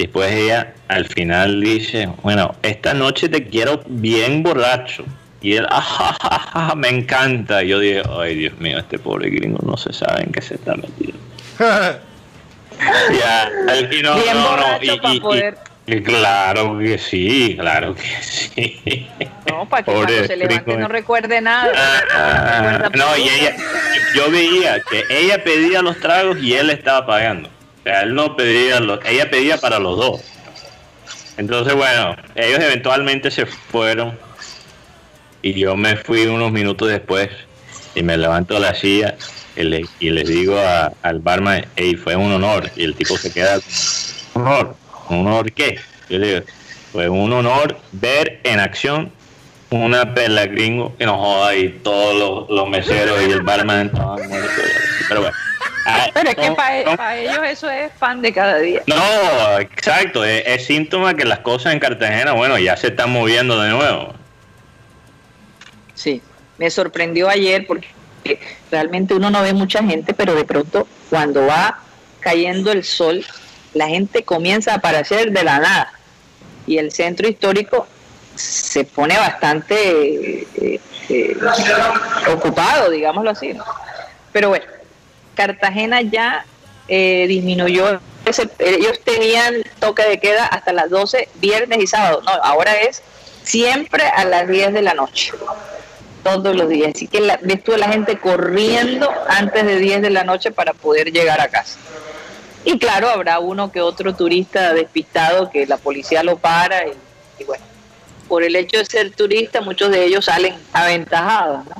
Y 0.00 0.04
después 0.04 0.32
ella 0.32 0.72
al 0.88 1.04
final 1.08 1.60
dice, 1.60 2.08
bueno, 2.22 2.54
esta 2.62 2.94
noche 2.94 3.28
te 3.28 3.44
quiero 3.46 3.82
bien 3.86 4.42
borracho. 4.42 5.04
Y 5.42 5.56
él, 5.56 5.66
ajajaja, 5.68 6.74
me 6.74 6.88
encanta. 6.88 7.62
Y 7.62 7.68
yo 7.68 7.78
dije, 7.80 8.02
ay 8.18 8.34
Dios 8.34 8.58
mío, 8.58 8.78
este 8.78 8.98
pobre 8.98 9.28
gringo 9.28 9.58
no 9.62 9.76
se 9.76 9.92
sabe 9.92 10.22
en 10.22 10.32
qué 10.32 10.40
se 10.40 10.54
está 10.54 10.74
metiendo. 10.74 11.18
Ya, 13.20 13.50
al 13.68 13.88
final, 13.88 14.22
Bien 14.22 14.34
no, 14.36 14.42
no, 14.42 14.50
borracho 14.52 14.94
y- 14.94 15.00
pa' 15.00 15.12
y- 15.12 15.16
y- 15.16 15.20
poder- 15.20 15.58
y 15.86 16.00
claro 16.02 16.78
que 16.78 16.96
sí, 16.96 17.56
claro 17.60 17.94
que 17.94 18.22
sí. 18.22 19.06
No, 19.50 19.68
para 19.68 19.82
que 19.82 19.92
Pobre 19.92 20.06
cuando 20.14 20.26
se 20.28 20.36
levante 20.38 20.62
gringo. 20.64 20.80
no 20.80 20.88
recuerde 20.88 21.40
nada. 21.42 21.70
Ah, 22.10 22.78
Recuerda 22.78 23.04
no, 23.04 23.16
y 23.18 23.28
ella, 23.28 23.54
yo 24.14 24.30
veía 24.30 24.80
que 24.80 25.04
ella 25.10 25.44
pedía 25.44 25.82
los 25.82 26.00
tragos 26.00 26.38
y 26.40 26.54
él 26.54 26.70
estaba 26.70 27.04
pagando. 27.06 27.50
Él 27.84 28.14
no 28.14 28.36
pedía, 28.36 28.80
los, 28.80 29.00
ella 29.04 29.30
pedía 29.30 29.58
para 29.58 29.78
los 29.78 29.96
dos. 29.96 30.20
Entonces, 31.36 31.74
bueno, 31.74 32.16
ellos 32.34 32.58
eventualmente 32.60 33.30
se 33.30 33.46
fueron 33.46 34.18
y 35.42 35.54
yo 35.54 35.76
me 35.76 35.96
fui 35.96 36.26
unos 36.26 36.52
minutos 36.52 36.88
después 36.88 37.30
y 37.94 38.02
me 38.02 38.16
levanto 38.18 38.58
la 38.58 38.74
silla 38.74 39.14
y, 39.56 39.62
le- 39.62 39.86
y 39.98 40.10
les 40.10 40.28
digo 40.28 40.58
a- 40.58 40.92
al 41.02 41.20
barman, 41.20 41.64
hey, 41.76 41.96
fue 41.96 42.14
un 42.16 42.30
honor. 42.32 42.70
Y 42.76 42.84
el 42.84 42.94
tipo 42.94 43.16
se 43.16 43.32
queda, 43.32 43.58
¿un 44.34 44.42
honor? 44.42 44.76
¿Un 45.08 45.26
honor 45.26 45.50
qué? 45.52 45.78
Yo 46.10 46.18
le 46.18 46.26
digo, 46.34 46.46
fue 46.92 47.08
un 47.08 47.32
honor 47.32 47.78
ver 47.92 48.40
en 48.44 48.60
acción 48.60 49.10
una 49.70 50.14
pela 50.14 50.46
gringo 50.46 50.94
que 50.98 51.06
nos 51.06 51.16
joda 51.16 51.54
y 51.54 51.68
todos 51.82 52.14
los, 52.16 52.50
los 52.50 52.68
meseros 52.68 53.22
y 53.26 53.30
el 53.30 53.40
barman 53.42 53.86
estaban 53.86 54.28
muertos. 54.28 54.64
Pero 55.08 55.20
bueno. 55.22 55.36
Pero 56.14 56.30
es 56.30 56.36
que 56.36 56.50
para 56.52 56.84
son- 56.96 57.12
ellos 57.18 57.38
eso 57.44 57.70
es 57.70 57.90
pan 57.92 58.22
de 58.22 58.32
cada 58.32 58.58
día. 58.58 58.82
no, 58.86 59.58
exacto, 59.58 60.24
es, 60.24 60.42
es 60.46 60.66
síntoma 60.66 61.14
que 61.14 61.24
las 61.24 61.40
cosas 61.40 61.72
en 61.72 61.78
Cartagena, 61.80 62.32
bueno, 62.32 62.58
ya 62.58 62.76
se 62.76 62.88
están 62.88 63.10
moviendo 63.10 63.60
de 63.60 63.70
nuevo. 63.70 64.14
Sí, 65.94 66.22
me 66.58 66.70
sorprendió 66.70 67.28
ayer 67.28 67.66
porque 67.66 67.88
realmente 68.70 69.14
uno 69.14 69.30
no 69.30 69.42
ve 69.42 69.52
mucha 69.52 69.82
gente, 69.82 70.14
pero 70.14 70.34
de 70.34 70.44
pronto 70.44 70.86
cuando 71.08 71.46
va 71.46 71.78
cayendo 72.20 72.72
el 72.72 72.84
sol, 72.84 73.24
la 73.74 73.88
gente 73.88 74.24
comienza 74.24 74.72
a 74.72 74.76
aparecer 74.76 75.30
de 75.32 75.44
la 75.44 75.58
nada 75.58 75.92
y 76.66 76.78
el 76.78 76.92
centro 76.92 77.28
histórico 77.28 77.86
se 78.34 78.84
pone 78.84 79.16
bastante 79.18 80.42
eh, 80.54 80.80
eh, 81.08 81.36
ocupado, 82.32 82.90
digámoslo 82.90 83.30
así. 83.30 83.52
¿no? 83.52 83.64
Pero 84.32 84.50
bueno, 84.50 84.64
Cartagena 85.40 86.02
ya 86.02 86.44
eh, 86.88 87.24
disminuyó, 87.26 87.98
ese- 88.26 88.50
ellos 88.58 89.00
tenían 89.02 89.54
toque 89.78 90.02
de 90.02 90.20
queda 90.20 90.44
hasta 90.44 90.72
las 90.74 90.90
12 90.90 91.28
viernes 91.36 91.78
y 91.82 91.86
sábado, 91.86 92.20
no, 92.26 92.30
ahora 92.42 92.74
es 92.82 93.02
siempre 93.42 94.04
a 94.04 94.24
las 94.26 94.46
10 94.46 94.74
de 94.74 94.82
la 94.82 94.92
noche, 94.92 95.32
todos 96.22 96.54
los 96.54 96.68
días. 96.68 96.92
Así 96.94 97.08
que 97.08 97.20
la, 97.22 97.38
la 97.42 97.88
gente 97.88 98.18
corriendo 98.18 99.10
antes 99.28 99.64
de 99.64 99.76
10 99.76 100.02
de 100.02 100.10
la 100.10 100.24
noche 100.24 100.50
para 100.50 100.74
poder 100.74 101.10
llegar 101.10 101.40
a 101.40 101.48
casa. 101.48 101.78
Y 102.66 102.78
claro, 102.78 103.08
habrá 103.08 103.38
uno 103.38 103.72
que 103.72 103.80
otro 103.80 104.14
turista 104.14 104.74
despistado 104.74 105.50
que 105.50 105.66
la 105.66 105.78
policía 105.78 106.22
lo 106.22 106.36
para 106.36 106.86
y, 106.86 106.92
y 107.38 107.44
bueno, 107.44 107.64
por 108.28 108.42
el 108.42 108.54
hecho 108.56 108.76
de 108.76 108.84
ser 108.84 109.10
turista, 109.14 109.62
muchos 109.62 109.90
de 109.90 110.04
ellos 110.04 110.26
salen 110.26 110.54
aventajados, 110.74 111.64
¿no? 111.64 111.76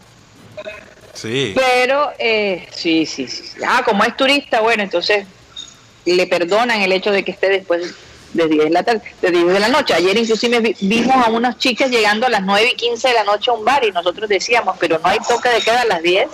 Sí. 1.20 1.52
Pero, 1.54 2.12
eh, 2.18 2.66
sí, 2.74 3.04
sí, 3.06 3.28
sí. 3.28 3.44
Ah, 3.66 3.82
como 3.84 4.04
es 4.04 4.16
turista, 4.16 4.60
bueno, 4.60 4.82
entonces 4.82 5.26
le 6.04 6.26
perdonan 6.26 6.80
el 6.80 6.92
hecho 6.92 7.10
de 7.10 7.22
que 7.24 7.30
esté 7.32 7.48
después 7.50 7.94
de 8.32 8.48
10 8.48 8.64
de 8.64 8.70
la 8.70 8.82
tarde, 8.82 9.02
de 9.20 9.30
10 9.30 9.46
de 9.48 9.60
la 9.60 9.68
noche. 9.68 9.92
Ayer 9.92 10.16
inclusive 10.16 10.60
vi- 10.60 10.76
vimos 10.80 11.16
a 11.16 11.28
unas 11.30 11.58
chicas 11.58 11.90
llegando 11.90 12.26
a 12.26 12.30
las 12.30 12.42
9 12.42 12.70
y 12.72 12.76
15 12.76 13.08
de 13.08 13.14
la 13.14 13.24
noche 13.24 13.50
a 13.50 13.54
un 13.54 13.64
bar 13.64 13.84
y 13.84 13.90
nosotros 13.90 14.28
decíamos, 14.28 14.76
pero 14.78 14.98
no 14.98 15.08
hay 15.08 15.18
toque 15.28 15.48
de 15.48 15.60
queda 15.60 15.82
a 15.82 15.86
las 15.86 16.02
10. 16.02 16.28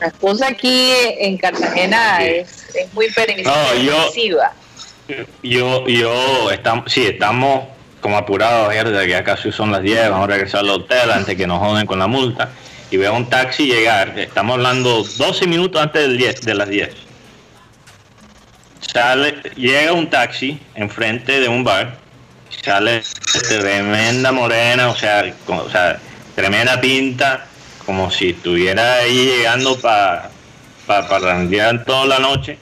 La 0.00 0.10
cosa 0.10 0.48
aquí 0.48 0.90
en 1.18 1.38
Cartagena 1.38 2.18
Sí. 2.18 2.24
es, 2.26 2.74
es 2.74 2.92
muy 2.92 3.10
permisiva. 3.10 3.54
No, 3.74 3.82
yo- 3.82 3.92
permisiva. 3.96 4.52
Yo, 5.42 5.86
yo, 5.88 6.50
estamos, 6.50 6.90
sí, 6.92 7.06
estamos 7.06 7.64
como 8.02 8.18
apurados, 8.18 8.68
¿verdad? 8.68 9.00
que 9.02 9.08
ya 9.10 9.24
casi 9.24 9.50
son 9.52 9.72
las 9.72 9.80
10, 9.80 10.10
vamos 10.10 10.24
a 10.24 10.32
regresar 10.32 10.60
al 10.60 10.70
hotel 10.70 11.10
antes 11.10 11.34
que 11.36 11.46
nos 11.46 11.58
joden 11.60 11.86
con 11.86 11.98
la 11.98 12.06
multa. 12.08 12.50
Y 12.90 12.98
veo 12.98 13.14
un 13.14 13.30
taxi 13.30 13.64
llegar, 13.66 14.18
estamos 14.18 14.56
hablando 14.56 15.02
12 15.02 15.46
minutos 15.46 15.80
antes 15.80 16.02
del 16.02 16.18
10, 16.18 16.42
de 16.42 16.54
las 16.54 16.68
10. 16.68 16.90
Sale, 18.92 19.40
llega 19.56 19.92
un 19.92 20.10
taxi 20.10 20.60
enfrente 20.74 21.40
de 21.40 21.48
un 21.48 21.64
bar, 21.64 21.96
sale 22.62 23.02
tremenda 23.48 24.32
morena, 24.32 24.88
o 24.90 24.96
sea, 24.96 25.32
con- 25.46 25.60
o 25.60 25.70
sea 25.70 25.98
tremenda 26.34 26.80
pinta, 26.80 27.46
como 27.86 28.10
si 28.10 28.30
estuviera 28.30 28.96
ahí 28.96 29.26
llegando 29.26 29.78
para 29.80 30.30
pa, 30.86 31.08
parrandear 31.08 31.84
toda 31.84 32.06
la 32.06 32.18
noche 32.18 32.58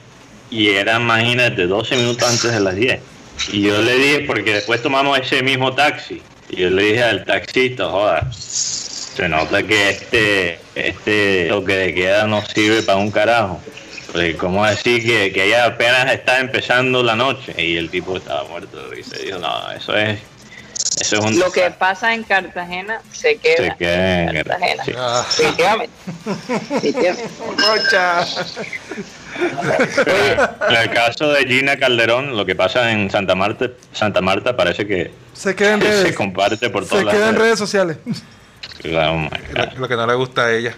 y 0.49 0.69
era, 0.69 0.97
imagínate, 0.97 1.65
12 1.67 1.95
minutos 1.97 2.29
antes 2.29 2.51
de 2.53 2.59
las 2.59 2.75
10. 2.75 3.01
Y 3.49 3.61
yo 3.61 3.81
le 3.81 3.95
dije, 3.95 4.19
porque 4.27 4.53
después 4.55 4.81
tomamos 4.81 5.19
ese 5.19 5.41
mismo 5.43 5.73
taxi, 5.73 6.21
y 6.49 6.57
yo 6.57 6.69
le 6.69 6.83
dije 6.83 7.03
al 7.03 7.25
taxista, 7.25 7.87
joda, 7.89 8.31
se 8.33 9.27
nota 9.27 9.63
que 9.63 9.89
este, 9.89 10.59
este 10.75 11.47
toque 11.49 11.75
de 11.75 11.93
queda 11.93 12.27
no 12.27 12.43
sirve 12.45 12.81
para 12.83 12.97
un 12.97 13.11
carajo. 13.11 13.59
Porque 14.11 14.35
¿Cómo 14.35 14.65
decir 14.65 15.03
que, 15.05 15.31
que 15.31 15.45
ella 15.45 15.65
apenas 15.65 16.11
está 16.11 16.39
empezando 16.39 17.01
la 17.01 17.15
noche? 17.15 17.53
Y 17.57 17.77
el 17.77 17.89
tipo 17.89 18.17
estaba 18.17 18.43
muerto. 18.45 18.77
Y 18.93 19.25
dijo, 19.25 19.39
no, 19.39 19.71
eso 19.71 19.95
es, 19.95 20.19
eso 20.99 21.15
es 21.17 21.21
un 21.25 21.39
Lo 21.39 21.49
que 21.51 21.61
desastre". 21.61 21.79
pasa 21.79 22.13
en 22.13 22.23
Cartagena 22.23 23.01
se 23.13 23.37
queda, 23.37 23.71
Se 23.71 23.75
queda 23.77 24.21
en 24.23 24.29
en 24.35 24.43
Cartagena. 24.43 24.83
sí. 24.83 24.93
Ah. 24.97 25.25
Rocha. 27.57 28.25
En 30.69 30.75
el 30.75 30.89
caso 30.91 31.31
de 31.31 31.45
Gina 31.45 31.77
Calderón, 31.77 32.35
lo 32.35 32.45
que 32.45 32.55
pasa 32.55 32.91
en 32.91 33.09
Santa 33.09 33.35
Marta, 33.35 33.67
Santa 33.93 34.21
Marta 34.21 34.55
parece 34.55 34.85
que 34.87 35.11
Se 35.33 35.55
queda 35.55 35.73
en 35.75 35.81
se 35.81 35.87
redes. 35.87 36.15
comparte 36.15 36.69
por 36.69 36.83
Se 36.83 36.89
todas 36.89 37.05
las 37.05 37.15
queda 37.15 37.29
en 37.29 37.35
redes. 37.35 37.59
sociales. 37.59 37.97
Oh 38.83 39.29
lo, 39.77 39.87
que 39.87 39.95
no 39.95 40.07
le 40.07 40.13
gusta 40.15 40.45
a 40.45 40.51
ella. 40.53 40.75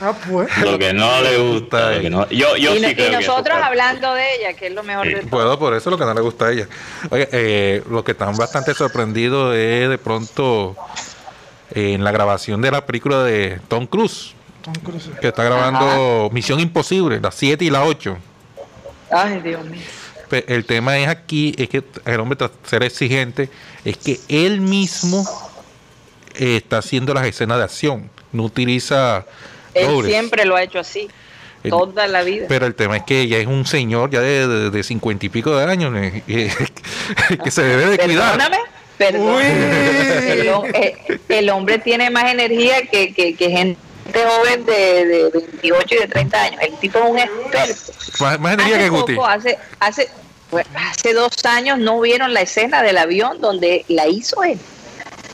Ah, 0.00 0.12
pues. 0.28 0.48
Lo 0.58 0.78
que 0.78 0.92
no 0.92 1.22
le 1.22 1.38
gusta. 1.38 1.92
lo 1.92 2.00
que 2.02 2.10
no- 2.10 2.28
yo 2.28 2.54
yo 2.56 2.74
y, 2.74 2.80
sí 2.80 2.86
y 2.86 2.94
creo 2.94 3.10
que 3.10 3.16
eso 3.16 3.30
nosotros 3.32 3.56
hablando 3.62 4.12
de 4.14 4.34
ella, 4.34 4.52
que 4.54 4.66
es 4.66 4.74
lo 4.74 4.82
mejor 4.82 5.06
Sí. 5.06 5.14
de 5.14 5.20
todo. 5.20 5.30
Puedo, 5.30 5.58
por 5.58 5.72
eso 5.74 5.88
es 5.88 5.92
lo 5.92 5.98
que 5.98 6.04
no 6.04 6.12
le 6.14 6.20
gusta 6.20 6.46
a 6.46 6.52
ella. 6.52 6.68
Oye, 7.10 7.28
eh, 7.32 7.82
lo 7.88 8.04
que 8.04 8.12
están 8.12 8.36
bastante 8.36 8.74
sorprendidos 8.74 9.54
es 9.56 9.88
de 9.88 9.96
pronto 9.98 10.76
eh, 11.74 11.94
en 11.94 12.04
la 12.04 12.12
grabación 12.12 12.60
de 12.60 12.70
la 12.70 12.84
película 12.84 13.22
de 13.24 13.58
Tom 13.68 13.86
Cruise, 13.86 14.34
Tom 14.66 14.74
Cruise. 14.82 15.08
que 15.20 15.28
está 15.28 15.44
grabando 15.44 16.28
Misión 16.32 16.58
Imposible, 16.60 17.20
las 17.20 17.34
7 17.36 17.64
y 17.64 17.70
las 17.70 17.86
8. 17.86 18.16
Ay, 19.10 19.40
Dios 19.40 19.64
mío. 19.64 19.80
El 20.30 20.64
tema 20.64 20.98
es 20.98 21.06
aquí, 21.08 21.54
es 21.56 21.68
que 21.68 21.84
el 22.04 22.18
hombre 22.20 22.36
tras 22.36 22.50
ser 22.64 22.82
exigente, 22.82 23.48
es 23.84 23.96
que 23.96 24.18
él 24.28 24.60
mismo 24.60 25.24
eh, 26.34 26.56
está 26.56 26.78
haciendo 26.78 27.14
las 27.14 27.24
escenas 27.26 27.58
de 27.58 27.64
acción, 27.64 28.10
no 28.32 28.42
utiliza 28.42 29.24
Él 29.72 29.86
dobles. 29.86 30.10
siempre 30.10 30.44
lo 30.44 30.56
ha 30.56 30.62
hecho 30.64 30.80
así, 30.80 31.08
El- 31.62 31.70
toda 31.70 32.08
la 32.08 32.24
vida. 32.24 32.46
Pero 32.48 32.66
el 32.66 32.74
tema 32.74 32.96
es 32.96 33.04
que 33.04 33.28
ya 33.28 33.36
es 33.38 33.46
un 33.46 33.64
señor 33.66 34.10
ya 34.10 34.20
de 34.20 34.82
cincuenta 34.82 35.24
y 35.26 35.28
pico 35.28 35.56
de 35.56 35.64
años 35.70 35.94
eh, 35.96 36.50
que 37.44 37.50
se 37.52 37.62
debe 37.62 37.86
de 37.86 37.98
cuidar. 37.98 38.32
Perdóname, 38.36 38.58
perdóname. 38.98 40.40
El, 40.40 40.48
eh, 40.74 41.20
el 41.28 41.50
hombre 41.50 41.78
tiene 41.78 42.10
más 42.10 42.24
energía 42.32 42.84
que, 42.90 43.14
que, 43.14 43.36
que 43.36 43.50
gente 43.50 43.78
joven 44.14 44.64
de, 44.66 45.04
de 45.06 45.30
28 45.30 45.94
y 45.94 45.98
de 45.98 46.06
30 46.08 46.42
años. 46.42 46.60
El 46.62 46.76
tipo 46.78 46.98
es 46.98 47.04
un 47.04 47.18
experto. 47.18 47.92
Más, 48.20 48.40
más 48.40 48.54
energía 48.54 48.76
hace 48.76 48.84
que 48.84 48.88
Guti. 48.90 49.14
poco, 49.14 49.26
hace, 49.26 49.58
hace, 49.80 50.10
pues, 50.50 50.66
hace 50.74 51.12
dos 51.12 51.32
años 51.44 51.78
no 51.78 52.00
vieron 52.00 52.32
la 52.34 52.42
escena 52.42 52.82
del 52.82 52.98
avión 52.98 53.40
donde 53.40 53.84
la 53.88 54.06
hizo 54.06 54.42
él. 54.42 54.58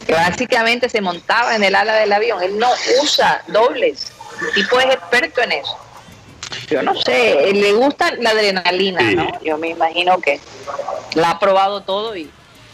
Que 0.06 0.14
básicamente 0.14 0.88
se 0.88 1.00
montaba 1.00 1.54
en 1.54 1.62
el 1.62 1.74
ala 1.74 1.94
del 1.94 2.12
avión. 2.12 2.42
Él 2.42 2.58
no 2.58 2.68
usa 3.02 3.42
dobles. 3.48 4.12
El 4.48 4.54
tipo 4.54 4.80
es 4.80 4.86
experto 4.86 5.40
en 5.42 5.52
eso. 5.52 5.76
Yo 6.68 6.82
no 6.82 6.94
sé, 7.00 7.52
le 7.52 7.72
gusta 7.72 8.12
la 8.18 8.30
adrenalina, 8.30 9.00
Sí. 9.00 9.14
¿no? 9.16 9.40
Yo 9.42 9.56
me 9.58 9.68
imagino 9.68 10.20
que 10.20 10.38
la 11.14 11.30
ha 11.30 11.38
probado 11.38 11.82
todo 11.82 12.14
y, 12.16 12.30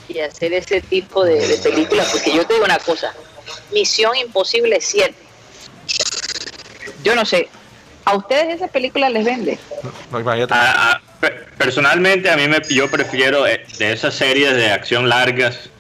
y 0.09 0.19
hacer 0.21 0.53
ese 0.53 0.81
tipo 0.81 1.23
de, 1.25 1.47
de 1.47 1.57
películas. 1.59 2.09
Porque 2.11 2.33
yo 2.35 2.45
te 2.47 2.55
digo 2.55 2.65
una 2.65 2.79
cosa: 2.79 3.13
Misión 3.73 4.17
Imposible 4.17 4.81
7. 4.81 5.15
Yo 7.09 7.15
no 7.15 7.25
sé, 7.25 7.49
¿a 8.05 8.15
ustedes 8.17 8.57
esa 8.57 8.69
película 8.69 9.09
les 9.09 9.25
vende? 9.25 9.59
No, 10.13 10.21
imagínate. 10.21 10.53
A- 10.53 10.93
a- 10.93 11.01
pe- 11.21 11.33
personalmente 11.57 12.29
a 12.31 12.37
mí 12.37 12.47
me, 12.49 12.59
yo 12.69 12.91
prefiero 12.91 13.47
eh, 13.47 13.65
de 13.79 13.93
esas 13.93 14.15
series 14.15 14.55
de 14.55 14.71
acción 14.71 15.09
largas 15.09 15.71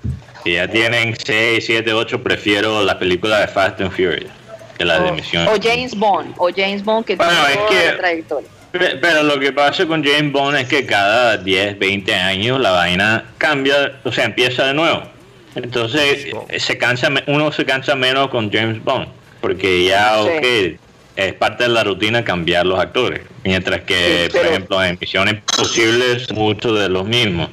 que 0.42 0.54
ya 0.54 0.66
tienen 0.68 1.14
6, 1.22 1.62
7, 1.66 1.92
8, 1.92 2.22
prefiero 2.22 2.82
las 2.82 2.94
películas 2.94 3.40
de 3.42 3.48
Fast 3.48 3.78
and 3.82 3.90
Furious 3.90 4.30
que 4.78 4.86
las 4.86 5.02
de 5.04 5.12
Misión. 5.12 5.46
O 5.48 5.56
James 5.62 5.94
Bond, 5.94 6.34
o 6.38 6.48
James 6.56 6.82
Bond 6.82 7.04
que 7.04 7.16
Bueno, 7.16 7.32
tiene 7.32 7.50
es 7.52 7.56
toda 7.58 7.68
que- 7.68 7.86
la 7.92 7.98
trayectoria. 7.98 8.48
Pe- 8.72 8.96
Pero 9.02 9.22
lo 9.24 9.38
que 9.38 9.52
pasa 9.52 9.84
con 9.86 10.02
James 10.02 10.32
Bond 10.32 10.56
es 10.56 10.66
que 10.68 10.86
cada 10.86 11.36
10, 11.36 11.78
20 11.78 12.14
años 12.14 12.58
la 12.58 12.70
vaina 12.70 13.24
cambia, 13.36 13.98
o 14.04 14.10
sea, 14.12 14.24
empieza 14.24 14.64
de 14.66 14.72
nuevo. 14.74 15.02
Entonces, 15.56 16.26
se 16.58 16.78
cansa, 16.78 17.08
uno 17.26 17.52
se 17.52 17.64
cansa 17.66 17.94
menos 17.96 18.28
con 18.30 18.50
James 18.50 18.82
Bond, 18.82 19.08
porque 19.42 19.84
ya, 19.84 20.14
Sí. 20.22 20.76
ok, 20.76 20.80
es 21.18 21.34
parte 21.34 21.64
de 21.64 21.70
la 21.70 21.82
rutina 21.82 22.22
cambiar 22.24 22.64
los 22.64 22.78
actores. 22.78 23.22
Mientras 23.42 23.80
que, 23.80 24.28
Sí, 24.30 24.36
por 24.38 24.46
ejemplo, 24.46 24.84
en 24.84 24.96
Misión 25.00 25.28
Imposible 25.28 26.12
es 26.12 26.30
muchos 26.32 26.78
de 26.78 26.88
los 26.88 27.04
mismos. 27.06 27.50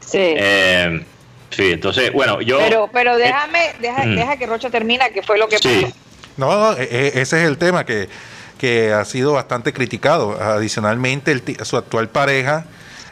Sí. 0.00 0.16
Eh, 0.18 1.04
sí, 1.50 1.72
entonces, 1.72 2.10
bueno, 2.12 2.40
yo... 2.40 2.58
pero 2.58 2.88
pero 2.90 3.14
eh, 3.18 3.24
déjame, 3.24 3.58
deja, 3.80 4.04
mm. 4.04 4.16
deja 4.16 4.36
que 4.38 4.46
Rocha 4.46 4.70
termina, 4.70 5.10
que 5.10 5.22
fue 5.22 5.36
lo 5.38 5.46
que 5.46 5.58
Sí. 5.58 5.82
pasó. 5.82 5.94
No, 6.38 6.58
no, 6.58 6.72
e- 6.78 6.84
e- 6.90 7.20
ese 7.20 7.42
es 7.42 7.46
el 7.48 7.58
tema 7.58 7.84
que, 7.84 8.08
que 8.56 8.94
ha 8.94 9.04
sido 9.04 9.34
bastante 9.34 9.74
criticado. 9.74 10.40
Adicionalmente, 10.40 11.32
el 11.32 11.42
ti- 11.42 11.56
su 11.64 11.76
actual 11.76 12.08
pareja 12.08 12.64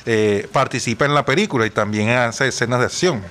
eh, 0.06 0.48
participa 0.50 1.04
en 1.04 1.12
la 1.14 1.26
película 1.26 1.66
y 1.66 1.70
también 1.70 2.08
hace 2.08 2.48
escenas 2.48 2.80
de 2.80 2.86
acción. 2.86 3.22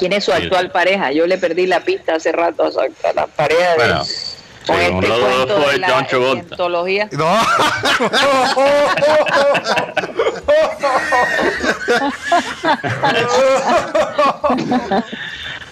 ¿Quién 0.00 0.12
es 0.14 0.24
su 0.24 0.32
Sí. 0.32 0.42
actual 0.42 0.72
pareja? 0.72 1.12
Yo 1.12 1.26
le 1.28 1.38
perdí 1.38 1.66
la 1.66 1.80
pista 1.80 2.14
hace 2.16 2.32
rato 2.32 2.64
a, 2.64 2.72
su- 2.72 2.80
a 2.80 2.88
la 3.14 3.26
pareja 3.28 3.70
de, 3.72 3.76
Bueno, 3.76 3.98
con 4.66 4.76
según 4.76 5.04
este 5.04 5.20
cuento 5.20 5.60
de 5.70 5.78
la 5.78 5.88
John 5.90 6.06
Travolta. 6.08 6.56
No, 7.12 7.38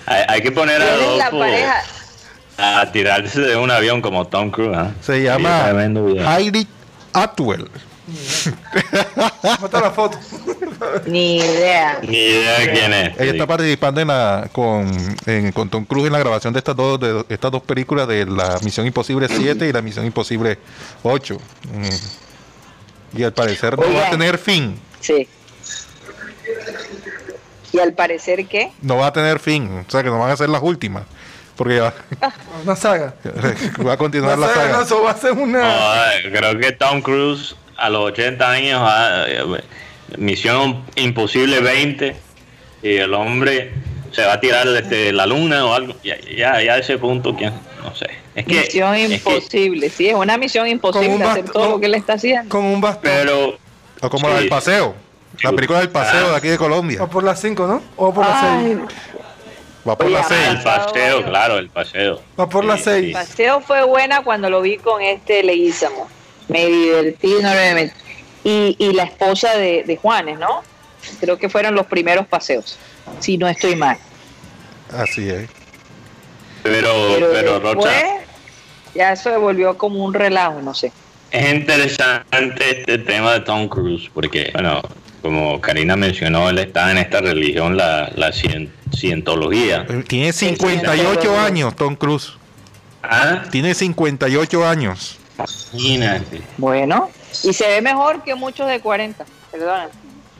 Hay, 0.06 0.24
hay 0.28 0.42
que 0.42 0.52
poner 0.52 0.80
a 0.82 0.86
¿Quién 0.86 1.00
es 1.10 1.18
la 1.18 1.26
Adolfo 1.26 1.44
a 2.60 2.90
tirarse 2.90 3.40
de 3.40 3.56
un 3.56 3.70
avión 3.70 4.00
como 4.02 4.26
Tom 4.26 4.50
Cruise. 4.50 4.76
¿ah? 4.76 4.90
se 5.00 5.22
llama. 5.22 5.70
Heidi 5.70 6.66
Atwell. 7.12 7.68
Mata 9.60 9.80
la 9.80 9.90
foto. 9.90 10.18
Ni 11.06 11.38
idea. 11.38 11.98
Ni 12.02 12.16
idea 12.16 12.58
de 12.60 12.72
quién 12.72 12.92
es. 12.92 13.20
Ella 13.20 13.32
está 13.32 13.46
participando 13.46 14.00
en 14.00 14.08
la, 14.08 14.48
con, 14.52 14.90
en- 15.26 15.52
con 15.52 15.68
Tom 15.68 15.84
Cruise 15.84 16.06
en 16.06 16.12
la 16.12 16.18
grabación 16.20 16.52
de 16.52 16.58
estas 16.58 16.76
dos, 16.76 16.98
de 17.00 17.24
estas 17.28 17.50
dos 17.50 17.62
películas 17.62 18.06
de 18.08 18.26
la 18.26 18.58
Misión 18.62 18.86
Imposible 18.86 19.28
7 19.28 19.68
y 19.68 19.72
la 19.72 19.82
Misión 19.82 20.04
Imposible 20.06 20.58
8. 21.02 21.36
Mm. 21.74 23.18
Y 23.18 23.22
al 23.24 23.32
parecer 23.32 23.78
no 23.78 23.92
va 23.92 24.06
a 24.06 24.10
tener 24.10 24.38
fin. 24.38 24.78
Sí. 25.00 25.26
Y 27.72 27.78
al 27.80 27.92
parecer 27.92 28.46
que 28.46 28.72
No 28.80 28.96
va 28.96 29.08
a 29.08 29.12
tener 29.12 29.38
fin. 29.38 29.84
O 29.86 29.90
sea 29.90 30.02
que 30.02 30.08
no 30.08 30.18
van 30.18 30.30
a 30.30 30.36
ser 30.36 30.48
las 30.48 30.62
últimas. 30.62 31.02
Porque 31.56 31.76
ya 31.76 31.92
Una 32.64 32.76
saga. 32.76 33.14
va 33.86 33.94
a 33.94 33.96
continuar 33.96 34.38
Una 34.38 34.46
la 34.46 34.54
saga, 34.54 34.66
no, 34.68 34.72
saga. 34.74 34.84
eso 34.84 35.02
va 35.02 35.10
a 35.10 35.16
ser 35.16 35.32
una. 35.32 35.60
No, 36.22 36.30
creo 36.38 36.58
que 36.60 36.72
Tom 36.72 37.02
Cruise 37.02 37.56
a 37.78 37.88
los 37.90 38.04
80 38.12 38.50
años 38.50 38.82
va, 38.82 39.28
eh, 39.28 39.42
Misión 40.16 40.84
Imposible 40.96 41.60
20 41.60 42.16
y 42.82 42.96
el 42.96 43.14
hombre 43.14 43.72
se 44.12 44.24
va 44.24 44.34
a 44.34 44.40
tirar 44.40 44.66
desde 44.68 45.12
la 45.12 45.26
luna 45.26 45.64
o 45.64 45.72
algo. 45.74 45.94
Ya, 46.02 46.16
ya, 46.20 46.60
ya 46.62 46.74
a 46.74 46.78
ese 46.78 46.98
punto, 46.98 47.34
¿quién? 47.36 47.52
no 47.82 47.94
sé. 47.94 48.06
Es 48.34 48.44
que, 48.46 48.54
misión 48.60 48.94
es 48.94 49.08
que- 49.08 49.14
imposible, 49.14 49.90
sí, 49.90 50.08
es 50.08 50.14
una 50.14 50.36
misión 50.38 50.66
imposible 50.68 51.08
un 51.14 51.22
hacer 51.22 51.44
todo 51.50 51.70
lo 51.70 51.80
que 51.80 51.86
él 51.86 51.94
está 51.94 52.14
haciendo. 52.14 52.48
Con 52.48 52.64
un 52.64 52.80
bastón. 52.80 53.02
pero 53.02 53.58
O 54.00 54.08
como 54.10 54.28
la 54.28 54.34
Sí. 54.36 54.40
del 54.42 54.48
paseo. 54.48 54.94
La 55.42 55.52
película 55.52 55.78
del 55.80 55.90
paseo 55.90 56.30
de 56.30 56.36
aquí 56.36 56.48
de 56.48 56.58
Colombia. 56.58 57.02
O 57.02 57.08
por 57.08 57.22
las 57.24 57.40
5, 57.40 57.66
¿no? 57.66 57.82
O 57.96 58.12
por 58.14 58.24
las 58.26 58.42
Ay, 58.42 58.64
6. 58.66 58.78
Va 59.88 59.96
por 59.96 60.06
Oye, 60.06 60.14
la 60.16 60.20
ah, 60.20 60.26
el 60.28 60.52
seis. 60.52 60.64
paseo, 60.64 61.24
claro, 61.24 61.58
el 61.58 61.68
paseo. 61.70 62.20
Va 62.38 62.48
por 62.48 62.64
las 62.64 62.78
Sí, 62.78 62.84
seis. 62.84 63.06
sí. 63.08 63.12
paseo 63.12 63.60
fue 63.60 63.82
buena 63.84 64.22
cuando 64.22 64.50
lo 64.50 64.60
vi 64.60 64.76
con 64.76 65.00
este 65.00 65.42
Leguízamo. 65.42 66.08
Me 66.48 66.66
divertí 66.66 67.32
enormemente. 67.38 67.94
Y, 68.44 68.76
y 68.78 68.92
la 68.92 69.04
esposa 69.04 69.56
de, 69.56 69.84
de 69.84 69.96
Juanes, 69.96 70.38
¿no? 70.38 70.62
Creo 71.20 71.36
que 71.38 71.48
fueron 71.48 71.74
los 71.74 71.86
primeros 71.86 72.26
paseos, 72.26 72.78
si 73.20 73.36
no 73.38 73.48
estoy 73.48 73.76
mal. 73.76 73.96
Así 74.92 75.28
es. 75.28 75.48
Pero, 76.62 76.88
Pero, 77.14 77.28
pero, 77.32 77.52
después 77.60 77.74
Rocha, 77.76 78.02
ya 78.94 79.16
se 79.16 79.36
volvió 79.36 79.76
como 79.78 80.04
un 80.04 80.12
relajo, 80.14 80.60
no 80.62 80.74
sé. 80.74 80.92
es 81.30 81.52
interesante 81.54 82.80
este 82.80 82.98
tema 82.98 83.34
de 83.34 83.40
Tom 83.40 83.68
Cruise, 83.68 84.10
porque, 84.12 84.50
bueno, 84.52 84.82
como 85.22 85.60
Karina 85.60 85.96
mencionó, 85.96 86.48
él 86.50 86.58
está 86.58 86.90
en 86.90 86.98
esta 86.98 87.20
religión, 87.20 87.76
la, 87.76 88.10
la 88.16 88.30
cien- 88.30 88.70
cientología. 88.96 89.86
Tiene 90.06 90.32
58 90.32 91.38
años, 91.38 91.76
Tom 91.76 91.96
Cruise. 91.96 92.32
Ah, 93.02 93.42
Tiene 93.50 93.74
58 93.74 94.66
años. 94.66 95.17
Imagínate. 95.72 96.42
Bueno, 96.56 97.10
y 97.44 97.52
se 97.52 97.66
ve 97.68 97.80
mejor 97.82 98.22
que 98.24 98.34
muchos 98.34 98.66
de 98.68 98.80
40, 98.80 99.24
perdón. 99.50 99.88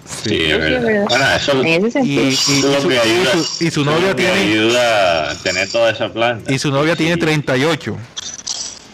Sí, 0.07 0.35
es 0.37 0.40
sí 0.47 0.52
verdad. 0.59 0.83
verdad. 0.83 1.07
Bueno, 1.09 1.26
eso 1.37 1.52
En 1.62 1.87
ese 1.87 1.87
y- 1.87 1.93
sentido. 1.93 2.23
y 2.28 2.35
su, 2.62 2.69
lo 2.83 2.88
que 2.88 2.99
ayuda. 2.99 3.31
y 3.35 3.38
su- 3.45 3.64
y 3.64 3.71
su 3.71 3.81
eso 3.81 3.81
es 3.81 3.87
novia 3.87 4.09
lo 4.09 4.17
que 4.17 4.23
tiene 4.25 4.40
ayuda 4.40 5.31
a 5.31 5.35
tener 5.43 5.71
toda 5.71 5.90
esa 5.90 6.12
planta. 6.12 6.52
y 6.52 6.59
su 6.59 6.71
novia 6.71 6.97
tiene 6.97 7.17
38. 7.19 7.97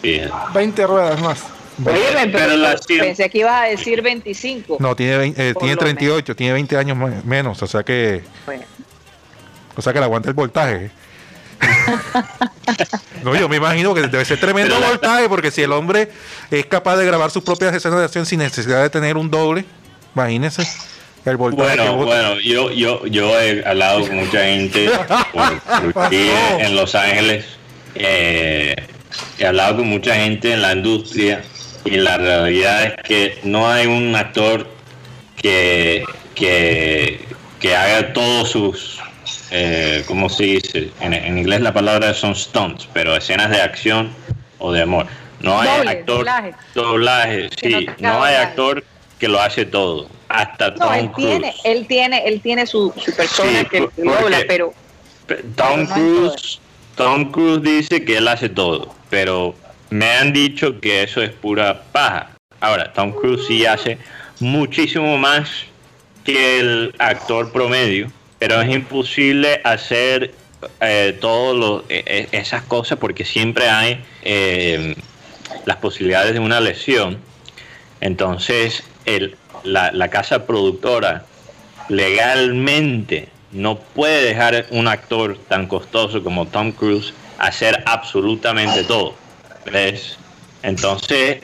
Sí. 0.01 0.21
20 0.53 0.87
ruedas 0.87 1.21
más. 1.21 1.39
Oye, 1.85 1.99
pero, 2.13 2.31
Pero 2.31 2.55
la 2.57 2.75
pensé 2.87 3.29
que 3.29 3.39
ibas 3.39 3.61
a 3.63 3.65
decir 3.65 4.01
25. 4.01 4.77
No, 4.79 4.95
tiene, 4.95 5.33
eh, 5.37 5.53
tiene 5.57 5.73
lo 5.75 5.79
38, 5.79 6.35
tiene 6.35 6.53
20 6.53 6.77
años 6.77 6.95
me- 6.97 7.21
menos, 7.23 7.61
o 7.63 7.67
sea 7.67 7.83
que 7.83 8.23
Bueno, 8.45 8.63
o 9.75 9.81
sea 9.81 9.91
que 9.91 9.99
le 9.99 10.05
aguanta 10.05 10.29
el 10.29 10.35
voltaje. 10.35 10.91
no, 13.23 13.35
yo 13.35 13.49
me 13.49 13.57
imagino 13.57 13.93
que 13.93 14.01
debe 14.01 14.25
ser 14.25 14.39
tremendo 14.39 14.79
la- 14.79 14.87
voltaje 14.89 15.29
porque 15.29 15.51
si 15.51 15.61
el 15.61 15.71
hombre 15.71 16.09
es 16.51 16.65
capaz 16.65 16.97
de 16.97 17.05
grabar 17.05 17.31
sus 17.31 17.43
propias 17.43 17.73
escenas 17.73 17.99
de 17.99 18.05
acción 18.05 18.25
sin 18.25 18.39
necesidad 18.39 18.81
de 18.81 18.89
tener 18.89 19.17
un 19.17 19.29
doble, 19.29 19.65
imagínese 20.15 20.67
el 21.25 21.37
voltaje 21.37 21.75
Bueno, 21.77 21.95
bueno, 21.97 22.39
yo, 22.39 22.71
yo, 22.71 23.05
yo 23.07 23.39
he 23.39 23.65
hablado 23.67 24.01
con 24.01 24.15
mucha 24.17 24.43
gente 24.45 24.89
por, 25.33 26.13
en 26.13 26.75
Los 26.75 26.93
Ángeles. 26.95 27.45
eh, 27.95 28.75
he 29.39 29.45
hablado 29.45 29.77
con 29.77 29.87
mucha 29.87 30.15
gente 30.15 30.53
en 30.53 30.61
la 30.61 30.73
industria 30.73 31.41
y 31.85 31.91
la 31.97 32.17
realidad 32.17 32.83
es 32.85 32.93
que 33.03 33.39
no 33.43 33.69
hay 33.69 33.87
un 33.87 34.15
actor 34.15 34.67
que, 35.37 36.03
que, 36.33 37.25
que 37.59 37.75
haga 37.75 38.11
todos 38.13 38.49
sus, 38.51 38.99
eh, 39.51 40.03
¿cómo 40.07 40.29
se 40.29 40.43
dice? 40.43 40.89
En, 40.99 41.13
en 41.13 41.37
inglés 41.37 41.61
la 41.61 41.73
palabra 41.73 42.13
son 42.13 42.35
stunts, 42.35 42.87
pero 42.93 43.15
escenas 43.15 43.49
de 43.49 43.61
acción 43.61 44.11
o 44.59 44.71
de 44.71 44.81
amor. 44.81 45.07
No 45.41 45.59
hay 45.59 45.77
Doble, 45.77 45.89
actor, 45.91 46.17
doblaje. 46.17 46.53
doblaje, 46.73 47.49
Que 47.61 47.69
no 47.69 47.79
sí, 47.79 47.87
no 47.99 48.23
hay 48.23 48.35
actor 48.35 48.83
que 49.19 49.27
lo 49.27 49.39
hace 49.41 49.65
todo. 49.65 50.09
Hasta 50.29 50.71
no, 50.71 50.87
Tom 50.87 50.93
él 50.95 51.11
Cruise. 51.11 51.27
tiene, 51.29 51.53
él 51.63 51.87
tiene, 51.87 52.27
él 52.27 52.41
tiene 52.41 52.65
su, 52.65 52.91
su 52.97 53.13
persona 53.15 53.59
Sí, 53.61 53.65
que 53.67 53.89
dobla, 53.97 54.39
pero 54.47 54.73
Pe- 55.27 55.35
Tom 55.35 55.45
Pero 55.55 55.77
no 55.77 55.81
en 55.81 55.87
Cruise, 55.87 56.59
Tom 56.95 57.31
Cruise 57.31 57.61
dice 57.61 58.03
que 58.03 58.17
él 58.17 58.27
hace 58.27 58.49
todo, 58.49 58.93
pero 59.09 59.55
me 59.89 60.09
han 60.11 60.33
dicho 60.33 60.79
que 60.79 61.03
eso 61.03 61.21
es 61.21 61.29
pura 61.31 61.83
paja. 61.91 62.31
Ahora, 62.59 62.91
Tom 62.93 63.11
Cruise 63.11 63.45
sí 63.47 63.65
hace 63.65 63.97
muchísimo 64.39 65.17
más 65.17 65.49
que 66.23 66.59
el 66.59 66.95
actor 66.97 67.51
promedio, 67.51 68.11
pero 68.39 68.61
es 68.61 68.69
imposible 68.73 69.61
hacer 69.63 70.33
eh, 70.81 71.17
todas 71.19 71.83
esas 71.89 72.63
cosas 72.63 72.97
porque 72.97 73.25
siempre 73.25 73.69
hay 73.69 74.03
eh, 74.23 74.95
las 75.65 75.77
posibilidades 75.77 76.33
de 76.33 76.39
una 76.39 76.59
lesión. 76.59 77.19
Entonces, 78.01 78.83
el, 79.05 79.37
la, 79.63 79.91
la 79.91 80.09
casa 80.09 80.45
productora 80.45 81.25
legalmente 81.89 83.29
no 83.51 83.79
puede 83.79 84.23
dejar 84.23 84.65
un 84.71 84.87
actor 84.87 85.37
tan 85.47 85.67
costoso 85.67 86.23
como 86.23 86.47
Tom 86.47 86.71
Cruise 86.71 87.13
hacer 87.37 87.83
absolutamente 87.85 88.83
todo. 88.83 89.15
¿Ves? 89.71 90.17
Entonces, 90.61 91.39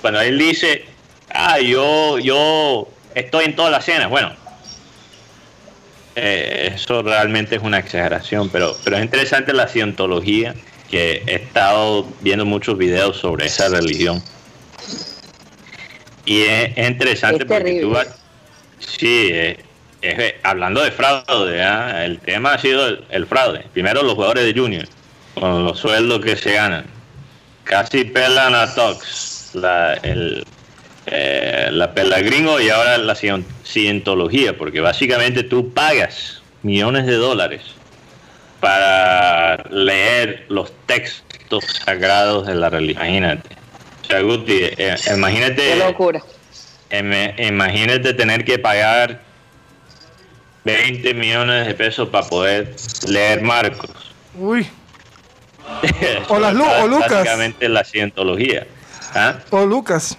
cuando 0.00 0.20
él 0.20 0.38
dice, 0.38 0.84
ah, 1.30 1.58
yo, 1.58 2.18
yo 2.18 2.88
estoy 3.14 3.46
en 3.46 3.56
todas 3.56 3.72
las 3.72 3.88
escenas, 3.88 4.08
bueno, 4.10 4.32
eh, 6.16 6.72
eso 6.74 7.02
realmente 7.02 7.56
es 7.56 7.62
una 7.62 7.78
exageración, 7.78 8.48
pero, 8.50 8.76
pero 8.84 8.96
es 8.96 9.04
interesante 9.04 9.52
la 9.52 9.68
cientología, 9.68 10.54
que 10.90 11.22
he 11.26 11.34
estado 11.34 12.06
viendo 12.20 12.44
muchos 12.44 12.76
videos 12.78 13.16
sobre 13.18 13.46
esa 13.46 13.68
religión. 13.68 14.22
Y 16.24 16.42
es, 16.42 16.72
es 16.76 16.88
interesante 16.88 17.42
Es 17.44 17.48
porque 17.48 17.80
tú 17.80 17.90
vas, 17.90 18.08
sí, 18.78 19.30
es- 19.32 19.58
es- 20.02 20.34
hablando 20.42 20.82
de 20.82 20.90
fraude, 20.92 21.62
¿ah? 21.62 22.04
el 22.04 22.18
tema 22.20 22.54
ha 22.54 22.58
sido 22.58 22.86
el, 22.88 23.04
el 23.10 23.26
fraude. 23.26 23.64
Primero 23.72 24.02
los 24.02 24.14
jugadores 24.14 24.44
de 24.44 24.58
Junior, 24.60 24.86
con 25.34 25.64
los 25.64 25.78
sueldos 25.78 26.24
que 26.24 26.36
se 26.36 26.52
ganan. 26.54 26.86
Casi 27.64 28.04
pelan 28.04 28.54
a 28.54 28.72
Tox, 28.74 29.50
la, 29.54 29.94
el, 29.94 30.44
eh, 31.06 31.68
la 31.72 31.92
pela 31.94 32.20
gringo 32.20 32.60
y 32.60 32.68
ahora 32.70 32.98
la 32.98 33.14
cien- 33.14 33.44
cientología, 33.64 34.56
porque 34.58 34.80
básicamente 34.80 35.42
tú 35.44 35.72
pagas 35.72 36.42
millones 36.62 37.06
de 37.06 37.14
dólares 37.14 37.62
para 38.60 39.56
leer 39.70 40.46
los 40.48 40.72
textos 40.86 41.64
sagrados 41.84 42.46
de 42.46 42.54
la 42.54 42.70
religión. 42.70 43.06
Imagínate. 43.06 43.56
O 44.02 44.06
sea, 44.06 44.20
Guti, 44.20 44.58
eh, 44.62 44.96
imagínate, 45.14 45.56
qué 45.56 45.76
locura. 45.76 46.22
em- 46.90 47.34
imagínate 47.38 48.14
tener 48.14 48.44
que 48.44 48.58
pagar 48.58 49.20
20 50.64 51.14
millones 51.14 51.66
de 51.66 51.74
pesos 51.74 52.08
para 52.08 52.26
poder 52.26 52.74
leer 53.08 53.42
Marcos. 53.42 53.90
Uy. 54.38 54.66
O 56.28 56.38
las 56.38 56.54
Lu- 56.54 56.64
es 56.64 56.82
o 56.82 56.86
Lucas. 56.88 57.10
Básicamente 57.10 57.68
la 57.68 57.84
cientología. 57.84 58.66
¿Ah? 59.14 59.38
O 59.50 59.66
Lucas. 59.66 60.16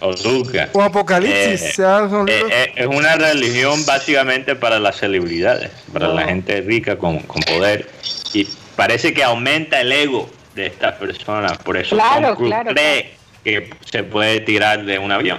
O 0.00 0.12
Lucas. 0.12 0.70
O 0.72 0.82
Apocalipsis. 0.82 1.62
Eh, 1.62 1.72
sea, 1.74 2.08
son 2.08 2.28
Eh, 2.28 2.42
eh, 2.50 2.72
es 2.76 2.86
una 2.86 3.16
religión 3.16 3.84
básicamente 3.84 4.56
para 4.56 4.78
las 4.78 4.96
celebridades, 4.96 5.70
para 5.92 6.08
No. 6.08 6.14
la 6.14 6.24
gente 6.24 6.60
rica 6.62 6.96
con, 6.96 7.18
con 7.20 7.42
poder. 7.42 7.88
Y 8.32 8.48
parece 8.76 9.12
que 9.12 9.22
aumenta 9.22 9.80
el 9.80 9.92
ego 9.92 10.28
de 10.54 10.66
estas 10.66 10.94
personas. 10.96 11.58
Por 11.58 11.76
eso 11.76 11.96
Claro, 11.96 12.34
claro, 12.36 12.72
cree 12.72 13.10
que 13.44 13.70
se 13.90 14.02
puede 14.02 14.40
tirar 14.40 14.84
de 14.84 14.98
un 14.98 15.12
avión. 15.12 15.38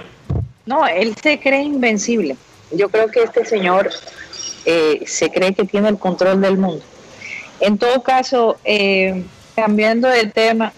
No, 0.64 0.86
él 0.86 1.14
se 1.20 1.40
cree 1.40 1.62
invencible. 1.62 2.36
Yo 2.70 2.88
creo 2.88 3.08
que 3.10 3.22
este 3.24 3.44
señor 3.44 3.90
eh, 4.64 5.02
se 5.06 5.30
cree 5.30 5.54
que 5.54 5.64
tiene 5.64 5.88
el 5.88 5.98
control 5.98 6.40
del 6.40 6.56
mundo. 6.56 6.84
En 7.58 7.78
todo 7.78 8.02
caso, 8.02 8.58
eh, 8.64 9.24
cambiando 9.56 10.08
de 10.08 10.26
tema, 10.26 10.72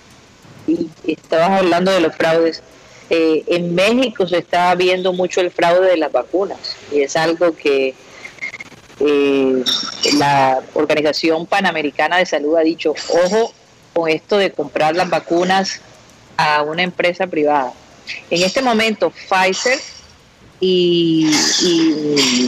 y 0.67 0.89
estabas 1.07 1.61
hablando 1.61 1.93
de 1.93 2.01
los 2.01 2.15
fraudes, 2.17 2.63
eh, 3.11 3.45
en 3.49 3.75
México 3.75 4.27
se 4.27 4.39
está 4.39 4.75
viendo 4.75 5.13
mucho 5.13 5.41
el 5.41 5.51
fraude 5.51 5.91
de 5.91 5.97
las 5.97 6.11
vacunas 6.11 6.77
y 6.91 7.03
es 7.03 7.17
algo 7.17 7.55
que 7.55 7.95
eh, 9.01 9.65
la 10.19 10.63
Organización 10.73 11.47
Panamericana 11.47 12.17
de 12.17 12.27
Salud 12.27 12.57
ha 12.57 12.63
dicho, 12.63 12.95
ojo 13.25 13.53
con 13.93 14.09
esto 14.09 14.39
de 14.39 14.51
comprar 14.51 14.97
las 14.97 15.11
vacunas 15.11 15.81
a 16.37 16.63
una 16.63 16.83
empresa 16.83 17.27
privada. 17.27 17.73
En 18.31 18.43
este 18.43 18.61
momento, 18.63 19.11
Pfizer 19.11 19.79
y, 20.61 21.31
y 21.63 22.47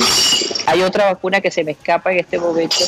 hay 0.66 0.82
otra 0.82 1.12
vacuna 1.12 1.40
que 1.40 1.50
se 1.50 1.64
me 1.64 1.72
escapa 1.72 2.12
en 2.12 2.20
este 2.20 2.38
momento, 2.38 2.84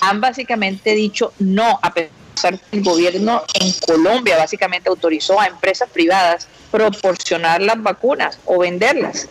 han 0.00 0.20
básicamente 0.20 0.94
dicho 0.94 1.32
no, 1.38 1.78
a 1.82 1.92
pesar 1.92 2.21
el 2.48 2.82
gobierno 2.82 3.42
en 3.54 3.72
Colombia 3.86 4.36
básicamente 4.36 4.88
autorizó 4.88 5.40
a 5.40 5.46
empresas 5.46 5.88
privadas 5.90 6.48
proporcionar 6.70 7.60
las 7.60 7.82
vacunas 7.82 8.38
o 8.44 8.58
venderlas. 8.58 9.28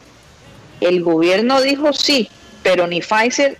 El 0.80 1.04
gobierno 1.04 1.62
dijo 1.62 1.94
sí, 1.94 2.30
pero 2.64 2.88
ni 2.88 3.02
Pfizer 3.02 3.58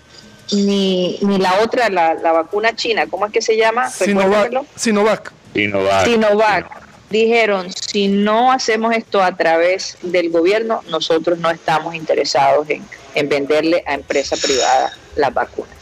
ni, 0.52 1.18
ni 1.22 1.38
la 1.38 1.62
otra, 1.62 1.90
la, 1.90 2.14
la 2.16 2.32
vacuna 2.32 2.76
china, 2.76 3.08
¿cómo 3.08 3.26
es 3.26 3.32
que 3.32 3.42
se 3.42 3.56
llama? 3.58 3.90
Sinovac. 3.90 4.52
Sinovac. 4.76 5.32
Sinovac. 5.54 6.06
Sinovac. 6.06 6.66
dijeron, 7.10 7.72
si 7.72 8.08
no 8.08 8.52
hacemos 8.52 8.94
esto 8.94 9.24
a 9.24 9.36
través 9.36 9.98
del 10.02 10.30
gobierno, 10.30 10.82
nosotros 10.90 11.40
no 11.40 11.50
estamos 11.50 11.96
interesados 11.96 12.70
en, 12.70 12.86
en 13.16 13.30
venderle 13.30 13.84
a 13.86 13.94
empresa 13.94 14.36
privada 14.38 14.94
las 15.16 15.34
vacunas. 15.34 15.81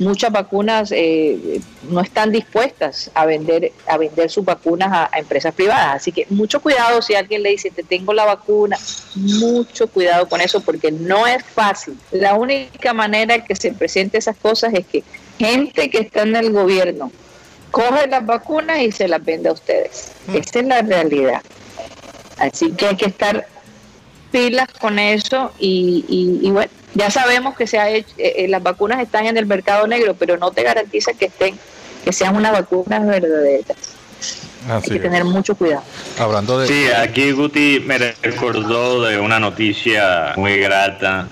Muchas 0.00 0.32
vacunas 0.32 0.90
eh, 0.92 1.60
no 1.90 2.00
están 2.00 2.32
dispuestas 2.32 3.10
a 3.14 3.26
vender 3.26 3.70
a 3.86 3.96
vender 3.98 4.30
sus 4.30 4.44
vacunas 4.44 4.90
a, 4.92 5.10
a 5.12 5.18
empresas 5.18 5.54
privadas, 5.54 5.96
así 5.96 6.10
que 6.10 6.26
mucho 6.30 6.60
cuidado 6.60 7.00
si 7.02 7.14
alguien 7.14 7.42
le 7.42 7.50
dice 7.50 7.70
te 7.70 7.82
tengo 7.84 8.12
la 8.14 8.24
vacuna, 8.24 8.76
mucho 9.14 9.86
cuidado 9.88 10.28
con 10.28 10.40
eso 10.40 10.60
porque 10.62 10.90
no 10.90 11.26
es 11.26 11.44
fácil. 11.44 11.96
La 12.12 12.34
única 12.34 12.92
manera 12.94 13.44
que 13.44 13.54
se 13.54 13.72
presente 13.72 14.18
esas 14.18 14.36
cosas 14.36 14.72
es 14.74 14.86
que 14.86 15.04
gente 15.38 15.90
que 15.90 15.98
está 15.98 16.22
en 16.22 16.34
el 16.34 16.50
gobierno 16.50 17.12
coge 17.70 18.06
las 18.08 18.24
vacunas 18.26 18.80
y 18.80 18.90
se 18.92 19.06
las 19.06 19.24
vende 19.24 19.48
a 19.50 19.52
ustedes. 19.52 20.12
Esa 20.34 20.60
es 20.60 20.66
la 20.66 20.82
realidad. 20.82 21.42
Así 22.38 22.72
que 22.72 22.86
hay 22.86 22.96
que 22.96 23.06
estar 23.06 23.46
pilas 24.32 24.68
con 24.80 24.98
eso 24.98 25.52
y, 25.58 26.04
y- 26.08 26.46
y 26.46 26.50
bueno, 26.50 26.70
ya 26.94 27.10
sabemos 27.10 27.56
que 27.56 27.66
se 27.66 27.78
ha 27.78 27.88
hecho, 27.88 28.10
eh, 28.18 28.34
eh, 28.38 28.48
las 28.48 28.62
vacunas 28.62 29.00
están 29.00 29.26
en 29.26 29.36
el 29.36 29.46
mercado 29.46 29.86
negro, 29.86 30.14
pero 30.18 30.36
no 30.36 30.50
te 30.50 30.62
garantiza 30.62 31.12
que 31.14 31.26
estén, 31.26 31.58
que 32.04 32.12
sean 32.12 32.36
unas 32.36 32.52
vacunas 32.52 33.06
verdaderas. 33.06 33.76
Hay 34.68 34.82
que 34.82 34.96
es. 34.96 35.02
tener 35.02 35.24
mucho 35.24 35.54
cuidado. 35.54 35.82
Hablando 36.18 36.58
de. 36.58 36.66
Sí, 36.66 36.86
aquí 36.88 37.32
Guti 37.32 37.82
me 37.84 37.98
recordó 37.98 39.02
de 39.02 39.18
una 39.18 39.40
noticia 39.40 40.34
muy 40.36 40.58
grata. 40.58 41.28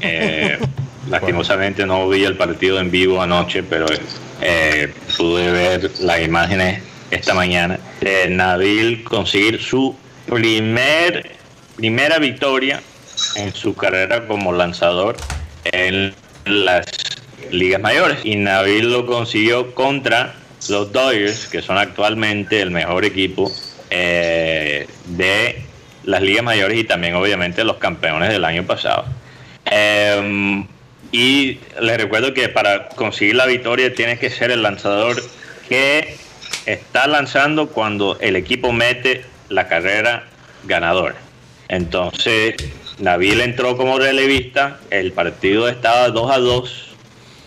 Eh, 0.00 0.58
lastimosamente 1.08 1.86
no 1.86 2.08
vi 2.08 2.24
el 2.24 2.36
partido 2.36 2.80
en 2.80 2.90
vivo 2.90 3.20
anoche, 3.22 3.62
pero 3.62 3.86
eh, 4.40 4.92
pude 5.16 5.50
ver 5.50 5.90
las 6.00 6.20
imágenes 6.22 6.82
esta 7.10 7.34
mañana. 7.34 7.78
De 8.00 8.28
Nabil 8.28 9.04
conseguir 9.04 9.60
su 9.62 9.94
primer 10.26 11.32
primera 11.76 12.18
victoria 12.18 12.80
en 13.36 13.54
su 13.54 13.74
carrera 13.74 14.26
como 14.26 14.52
lanzador 14.52 15.16
en 15.64 16.14
las 16.44 16.86
ligas 17.50 17.80
mayores. 17.80 18.18
Y 18.24 18.36
Nabil 18.36 18.90
lo 18.90 19.06
consiguió 19.06 19.74
contra 19.74 20.34
los 20.68 20.92
Dodgers, 20.92 21.46
que 21.46 21.62
son 21.62 21.78
actualmente 21.78 22.60
el 22.60 22.70
mejor 22.70 23.04
equipo 23.04 23.52
eh, 23.90 24.86
de 25.06 25.62
las 26.04 26.22
ligas 26.22 26.44
mayores 26.44 26.78
y 26.78 26.84
también 26.84 27.14
obviamente 27.14 27.64
los 27.64 27.76
campeones 27.76 28.30
del 28.30 28.44
año 28.44 28.64
pasado. 28.64 29.04
Eh, 29.70 30.64
y 31.12 31.60
les 31.80 31.96
recuerdo 31.96 32.34
que 32.34 32.48
para 32.48 32.88
conseguir 32.88 33.36
la 33.36 33.46
victoria 33.46 33.94
tienes 33.94 34.18
que 34.18 34.30
ser 34.30 34.50
el 34.50 34.62
lanzador 34.62 35.22
que 35.68 36.16
está 36.66 37.06
lanzando 37.06 37.68
cuando 37.68 38.18
el 38.20 38.34
equipo 38.36 38.72
mete 38.72 39.24
la 39.48 39.68
carrera 39.68 40.24
ganadora. 40.64 41.14
Entonces, 41.68 42.56
Nabil 42.98 43.40
entró 43.40 43.76
como 43.76 43.98
relevista, 43.98 44.78
el 44.90 45.12
partido 45.12 45.68
estaba 45.68 46.08
2 46.10 46.30
a 46.30 46.38
2, 46.38 46.86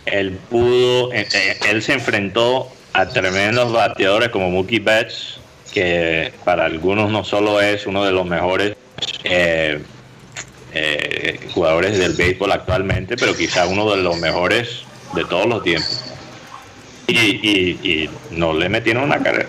él 0.07 0.31
pudo, 0.49 1.11
eh, 1.13 1.25
él 1.69 1.81
se 1.81 1.93
enfrentó 1.93 2.67
a 2.93 3.07
tremendos 3.07 3.71
bateadores 3.71 4.29
como 4.29 4.49
Mookie 4.49 4.79
Betts, 4.79 5.39
que 5.73 6.33
para 6.43 6.65
algunos 6.65 7.11
no 7.11 7.23
solo 7.23 7.61
es 7.61 7.85
uno 7.87 8.03
de 8.03 8.11
los 8.11 8.25
mejores 8.25 8.75
eh, 9.23 9.79
eh, 10.73 11.39
jugadores 11.53 11.97
del 11.97 12.13
béisbol 12.13 12.51
actualmente, 12.51 13.15
pero 13.15 13.35
quizá 13.35 13.67
uno 13.67 13.89
de 13.91 14.01
los 14.01 14.17
mejores 14.17 14.81
de 15.13 15.23
todos 15.25 15.45
los 15.45 15.63
tiempos. 15.63 16.03
Y, 17.07 17.15
y- 17.17 17.79
y 17.83 18.09
no 18.31 18.53
le 18.53 18.67
metieron 18.67 19.03
una 19.03 19.19
carrera. 19.19 19.47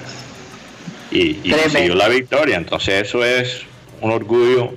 Y, 1.11 1.39
y 1.43 1.51
consiguió 1.51 1.95
la 1.97 2.09
victoria. 2.09 2.57
Entonces 2.57 3.09
eso 3.09 3.25
es 3.25 3.63
un 4.01 4.13
orgullo 4.13 4.73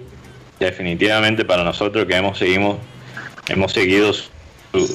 definitivamente 0.65 1.43
para 1.43 1.63
nosotros 1.63 2.05
que 2.05 2.15
hemos, 2.15 2.37
seguimos, 2.37 2.77
hemos 3.47 3.73
seguido 3.73 4.13
su, 4.13 4.29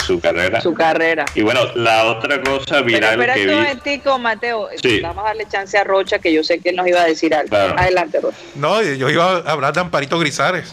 su 0.04 0.20
carrera. 0.20 0.60
Su 0.60 0.72
carrera. 0.72 1.26
Y 1.34 1.42
bueno, 1.42 1.60
la 1.74 2.04
otra 2.04 2.40
cosa 2.40 2.76
Pero 2.76 2.84
viral 2.84 3.12
espérate 3.12 3.44
que 3.44 3.48
un 3.48 3.54
momentico, 3.56 4.18
Mateo. 4.18 4.68
Sí. 4.80 5.00
Vamos 5.00 5.24
a 5.24 5.28
darle 5.28 5.46
chance 5.48 5.76
a 5.76 5.84
Rocha, 5.84 6.18
que 6.18 6.32
yo 6.32 6.42
sé 6.42 6.60
que 6.60 6.70
él 6.70 6.76
nos 6.76 6.86
iba 6.86 7.02
a 7.02 7.06
decir 7.06 7.34
algo. 7.34 7.48
Claro. 7.48 7.74
Adelante, 7.78 8.20
Rocha. 8.20 8.38
No, 8.54 8.82
yo 8.82 9.10
iba 9.10 9.38
a 9.38 9.52
hablar 9.52 9.74
de 9.74 9.80
Amparito 9.80 10.18
Grisares. 10.18 10.72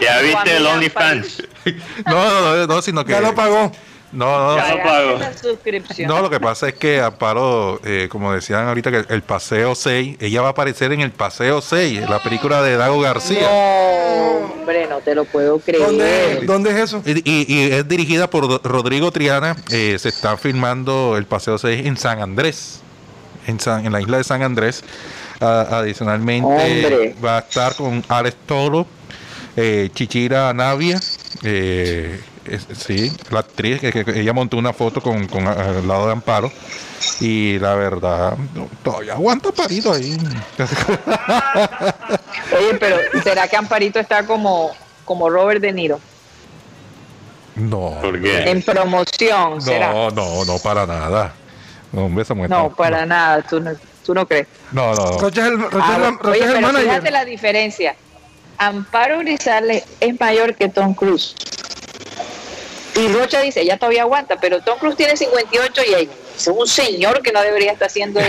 ¿Ya 0.00 0.20
viste 0.20 0.56
el 0.56 0.66
OnlyFans? 0.66 1.42
No, 2.04 2.12
no, 2.12 2.56
no, 2.56 2.66
no, 2.66 2.82
sino 2.82 3.06
que. 3.06 3.12
Ya 3.12 3.22
lo 3.22 3.34
pagó. 3.34 3.72
No, 4.14 4.50
no, 4.50 4.56
Pagaste 4.56 4.78
pago. 4.82 5.18
No, 6.06 6.22
lo 6.22 6.30
que 6.30 6.38
pasa 6.40 6.68
es 6.68 6.74
que 6.74 7.00
Amparo, 7.00 7.80
eh, 7.84 8.08
como 8.10 8.32
decían 8.32 8.66
ahorita, 8.68 8.90
que 8.90 9.04
el 9.12 9.22
Paseo 9.22 9.74
6, 9.74 10.16
ella 10.20 10.40
va 10.40 10.48
a 10.48 10.50
aparecer 10.52 10.92
en 10.92 11.00
el 11.00 11.10
Paseo 11.10 11.60
6, 11.60 12.08
la 12.08 12.22
película 12.22 12.62
de 12.62 12.76
Dago 12.76 13.00
García. 13.00 13.40
No, 13.42 14.52
hombre, 14.60 14.86
no 14.88 14.98
te 14.98 15.14
lo 15.14 15.24
puedo 15.24 15.58
creer. 15.58 15.82
¿Dónde, 15.84 16.40
¿Dónde 16.44 16.70
es 16.70 16.76
eso? 16.76 17.02
Y, 17.04 17.18
y- 17.28 17.46
y 17.48 17.72
es 17.72 17.88
dirigida 17.88 18.30
por 18.30 18.64
Rodrigo 18.64 19.10
Triana. 19.10 19.56
eh, 19.70 19.96
se 19.98 20.08
está 20.08 20.36
filmando 20.36 21.16
el 21.16 21.26
Paseo 21.26 21.58
6 21.58 21.84
en 21.86 21.96
San 21.96 22.20
Andrés, 22.22 22.80
en, 23.46 23.58
San- 23.60 23.84
en 23.84 23.92
la 23.92 24.00
isla 24.00 24.18
de 24.18 24.24
San 24.24 24.42
Andrés. 24.42 24.82
Adicionalmente, 25.40 26.46
Hombre. 26.46 27.14
va 27.22 27.38
a 27.38 27.40
estar 27.40 27.74
con 27.74 28.02
Alex 28.08 28.36
Toro, 28.46 28.86
eh, 29.56 29.90
Chichira 29.94 30.52
Navia. 30.54 31.00
eh, 31.42 32.20
es- 32.46 32.66
sí, 32.78 33.12
la 33.30 33.40
actriz, 33.40 33.80
que, 33.80 34.04
ella 34.14 34.32
montó 34.32 34.56
una 34.56 34.72
foto 34.72 35.00
con, 35.00 35.26
con- 35.28 35.46
al 35.46 35.86
lado 35.86 36.06
de 36.06 36.12
Amparo. 36.12 36.50
Y 37.20 37.58
la 37.58 37.74
verdad, 37.74 38.34
no, 38.54 38.68
todavía 38.82 39.12
aguanta 39.12 39.52
parito 39.52 39.92
ahí. 39.92 40.16
Oye, 42.56 42.74
pero 42.78 42.96
¿será 43.22 43.48
que 43.48 43.56
Amparito 43.56 43.98
está 44.00 44.26
como, 44.26 44.70
como 45.04 45.28
Robert 45.30 45.60
De 45.60 45.72
Niro? 45.72 46.00
no. 47.56 47.98
¿Por 48.00 48.20
qué? 48.20 48.50
En 48.50 48.62
promoción, 48.62 49.60
¿será? 49.62 49.92
No, 49.92 50.10
no, 50.10 50.44
no, 50.44 50.58
para 50.58 50.86
nada. 50.86 51.32
No, 51.92 52.06
hombre, 52.06 52.22
esa 52.22 52.34
mujer 52.34 52.50
No, 52.50 52.64
está- 52.64 52.76
para 52.76 53.06
nada, 53.06 53.42
tú 53.42 53.60
no, 53.60 53.70
tú 54.04 54.12
no 54.14 54.26
crees. 54.26 54.48
No, 54.72 54.92
no, 54.94 55.12
no. 55.12 55.18
Rocha 55.18 55.42
es 55.42 55.46
el, 55.52 55.58
Rocha 55.60 55.78
Ah, 55.80 55.82
es 55.84 55.90
la- 55.90 55.98
bueno, 55.98 56.18
Rocha 56.18 56.30
oye, 56.30 56.38
es 56.40 56.46
el 56.46 56.52
pero 56.54 56.66
manager. 56.66 56.88
fíjate 56.90 57.10
la 57.12 57.24
diferencia. 57.24 57.94
Amparo 58.58 59.18
Grisales 59.20 59.84
es 60.00 60.18
mayor 60.20 60.54
que 60.56 60.68
Tom 60.68 60.94
Cruise. 60.94 61.36
Y 62.96 63.08
Rocha 63.12 63.40
dice, 63.40 63.62
ella 63.62 63.76
todavía 63.76 64.02
aguanta, 64.02 64.36
pero 64.40 64.60
Tom 64.60 64.78
Cruise 64.78 64.96
tiene 64.96 65.16
58 65.16 65.82
y 65.88 65.94
ella 65.94 66.12
es 66.36 66.46
un 66.48 66.66
señor 66.66 67.22
que 67.22 67.32
no 67.32 67.40
debería 67.42 67.72
estar 67.72 67.88
haciendo 67.88 68.20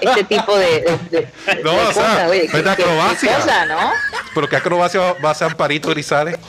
este 0.00 0.24
tipo 0.24 0.56
de, 0.56 0.80
de- 0.82 0.98
de- 1.10 1.28
No, 1.62 1.72
de 1.72 1.78
o 1.78 1.92
sea, 1.92 2.02
cosas. 2.02 2.30
Oye, 2.30 2.44
es 2.46 2.52
de 2.52 2.58
qué- 2.58 2.64
qué 2.64 2.70
acrobacia. 2.70 3.36
cosa, 3.36 3.66
¿no? 3.66 3.92
Pero 4.34 4.48
qué 4.48 4.56
acrobacia 4.56 5.00
va- 5.00 5.28
a 5.28 5.30
hacer 5.32 5.46
Amparito 5.48 5.88
Grisales. 5.90 6.36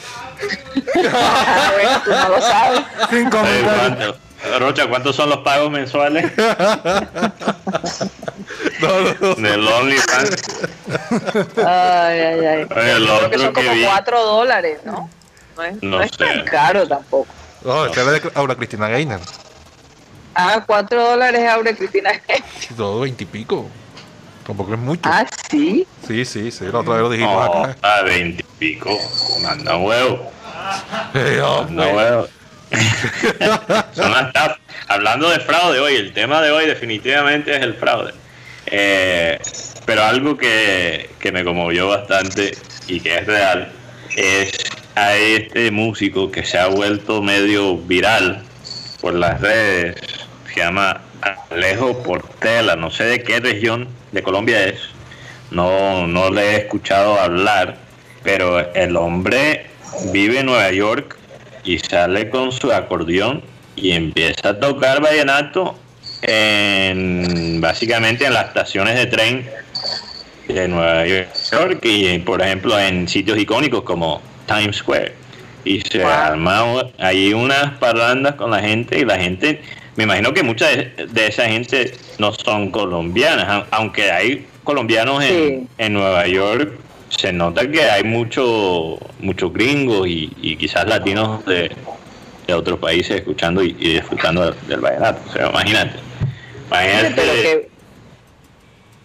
Ah, 1.13 1.71
bueno, 1.76 2.02
tú 2.04 2.10
no 2.12 2.30
lo 2.30 2.41
sabes. 2.41 2.82
Sin 3.12 3.19
Oye, 3.28 3.30
comentario. 3.30 3.78
¿cuánto- 3.78 4.17
Rocha, 4.60 4.88
¿cuántos 4.88 5.15
son 5.15 5.30
los 5.30 5.38
pagos 5.39 5.69
mensuales 5.69 6.32
No, 8.80 8.88
no, 9.02 9.15
no. 9.19 9.36
del 9.36 9.67
OnlyFans? 9.67 10.36
Ay, 11.58 12.19
ay, 12.19 12.45
ay. 12.45 12.67
Oye, 12.76 13.00
lo 13.00 13.17
Creo 13.17 13.30
que 13.30 13.38
son 13.38 13.47
que 13.54 13.54
como 13.54 13.71
vi- 13.74 13.86
4 13.86 14.24
dólares, 14.24 14.80
¿no? 14.84 15.10
No 15.56 15.63
es, 15.63 15.74
No 15.84 15.97
no 15.97 16.02
es 16.04 16.12
tan 16.17 16.43
caro 16.45 16.88
tampoco. 16.88 17.28
No, 17.63 17.86
esta 17.86 18.02
es 18.15 18.24
de 18.24 18.32
Aura 18.36 18.56
Cristina 18.56 18.88
Gainer. 18.88 19.19
Ah, 20.34 20.63
4 20.65 21.10
dólares, 21.12 21.47
Aure 21.50 21.76
Cristina. 21.76 22.12
Todo 22.76 23.02
veintipico. 23.02 23.67
Tampoco 24.45 24.74
es 24.74 24.80
mucho. 24.80 25.02
ah, 25.06 25.26
sí. 25.50 25.86
Sí, 26.08 26.26
sí, 26.26 26.52
sí. 26.52 26.65
La 26.71 26.80
otra 26.80 26.93
vez 26.95 27.04
lo 27.04 27.10
dijimos 27.10 27.34
No, 27.34 27.63
acá. 27.63 27.78
a 27.82 28.02
20 28.02 28.41
y 28.43 28.45
pico. 28.60 28.97
Manda 29.43 29.78
huevo. 29.78 30.32
Eh, 31.15 31.41
oh, 31.43 31.63
Manda 31.63 31.88
huevo. 31.88 32.28
Son 33.93 34.12
las 34.12 34.32
Hablando 34.88 35.30
de 35.30 35.39
fraude 35.39 35.80
hoy, 35.80 35.95
el 35.95 36.13
tema 36.13 36.41
de 36.41 36.52
hoy 36.52 36.65
definitivamente 36.65 37.56
es 37.56 37.62
el 37.62 37.74
fraude. 37.76 38.13
Eh, 38.67 39.39
pero 39.86 40.04
algo 40.04 40.38
que, 40.38 41.10
que 41.19 41.32
me 41.32 41.43
conmovió 41.43 41.89
bastante 41.89 42.56
y 42.88 43.00
que 43.00 43.17
es 43.17 43.26
real 43.26 43.71
es 44.15 44.52
a 44.95 45.15
este 45.15 45.71
músico 45.71 46.32
que 46.32 46.43
se 46.43 46.58
ha 46.58 46.67
vuelto 46.67 47.21
medio 47.21 47.77
viral 47.77 48.43
por 48.99 49.13
las 49.13 49.41
redes. 49.41 49.95
Se 50.54 50.60
llama 50.60 51.01
Alejo 51.49 52.04
Portela, 52.04 52.75
no 52.75 52.91
sé 52.91 53.06
de 53.06 53.23
qué 53.23 53.39
región 53.39 53.88
de 54.12 54.21
Colombia 54.21 54.65
es. 54.65 54.80
No, 55.49 56.08
no 56.08 56.30
le 56.30 56.41
he 56.41 56.56
escuchado 56.58 57.19
hablar, 57.19 57.77
pero 58.23 58.60
el 58.73 58.95
hombre 58.95 59.67
vive 60.12 60.39
en 60.39 60.45
Nueva 60.45 60.71
York 60.71 61.17
y 61.63 61.80
sale 61.80 62.30
con 62.30 62.51
su 62.51 62.71
acordeón 62.71 63.43
y 63.75 63.91
empieza 63.91 64.49
a 64.49 64.60
tocar 64.60 65.01
vallenato 65.01 65.75
en 66.21 67.60
básicamente 67.62 68.25
en 68.25 68.34
las 68.34 68.47
estaciones 68.47 68.95
de 68.95 69.06
tren 69.08 69.49
de 70.47 70.67
Nueva 70.67 71.06
York 71.06 71.80
y 71.84 72.19
por 72.19 72.41
ejemplo 72.41 72.80
en 72.80 73.08
sitios 73.08 73.38
icónicos 73.38 73.84
como 73.84 74.21
Times 74.60 74.76
Square 74.78 75.14
y 75.64 75.82
se 75.82 76.00
Wow. 76.00 76.10
arma 76.10 76.84
ahí 76.98 77.34
unas 77.34 77.72
parrandas 77.78 78.36
con 78.36 78.52
la 78.52 78.60
gente 78.60 79.00
y 79.00 79.06
la 79.06 79.18
gente 79.20 79.62
me 79.96 80.06
imagino 80.06 80.34
que 80.34 80.42
mucha 80.44 80.68
de, 80.68 81.28
esa 81.28 81.46
gente 81.48 81.94
no 82.18 82.32
son 82.34 82.72
colombianas, 82.72 83.66
aunque 83.72 84.10
hay 84.12 84.48
colombianos 84.64 85.24
en, 85.24 85.30
Sí. 85.30 85.68
en 85.78 85.94
Nueva 85.94 86.26
York, 86.28 86.72
se 87.10 87.34
nota 87.34 87.70
que 87.70 87.84
hay 87.84 88.04
muchos 88.06 88.98
muchos 89.20 89.52
gringos 89.54 90.08
y, 90.08 90.32
y 90.42 90.56
quizás 90.56 90.88
latinos 90.88 91.46
de, 91.46 91.70
de 92.48 92.54
otros 92.54 92.80
países 92.80 93.18
escuchando 93.18 93.62
y, 93.64 93.76
y 93.80 93.94
disfrutando 93.96 94.46
del, 94.46 94.56
del 94.68 94.80
vallenato. 94.80 95.22
O 95.30 95.34
sea, 95.34 95.50
imagínate. 95.50 96.00
Imagínate. 96.70 97.14
Pero 97.16 97.70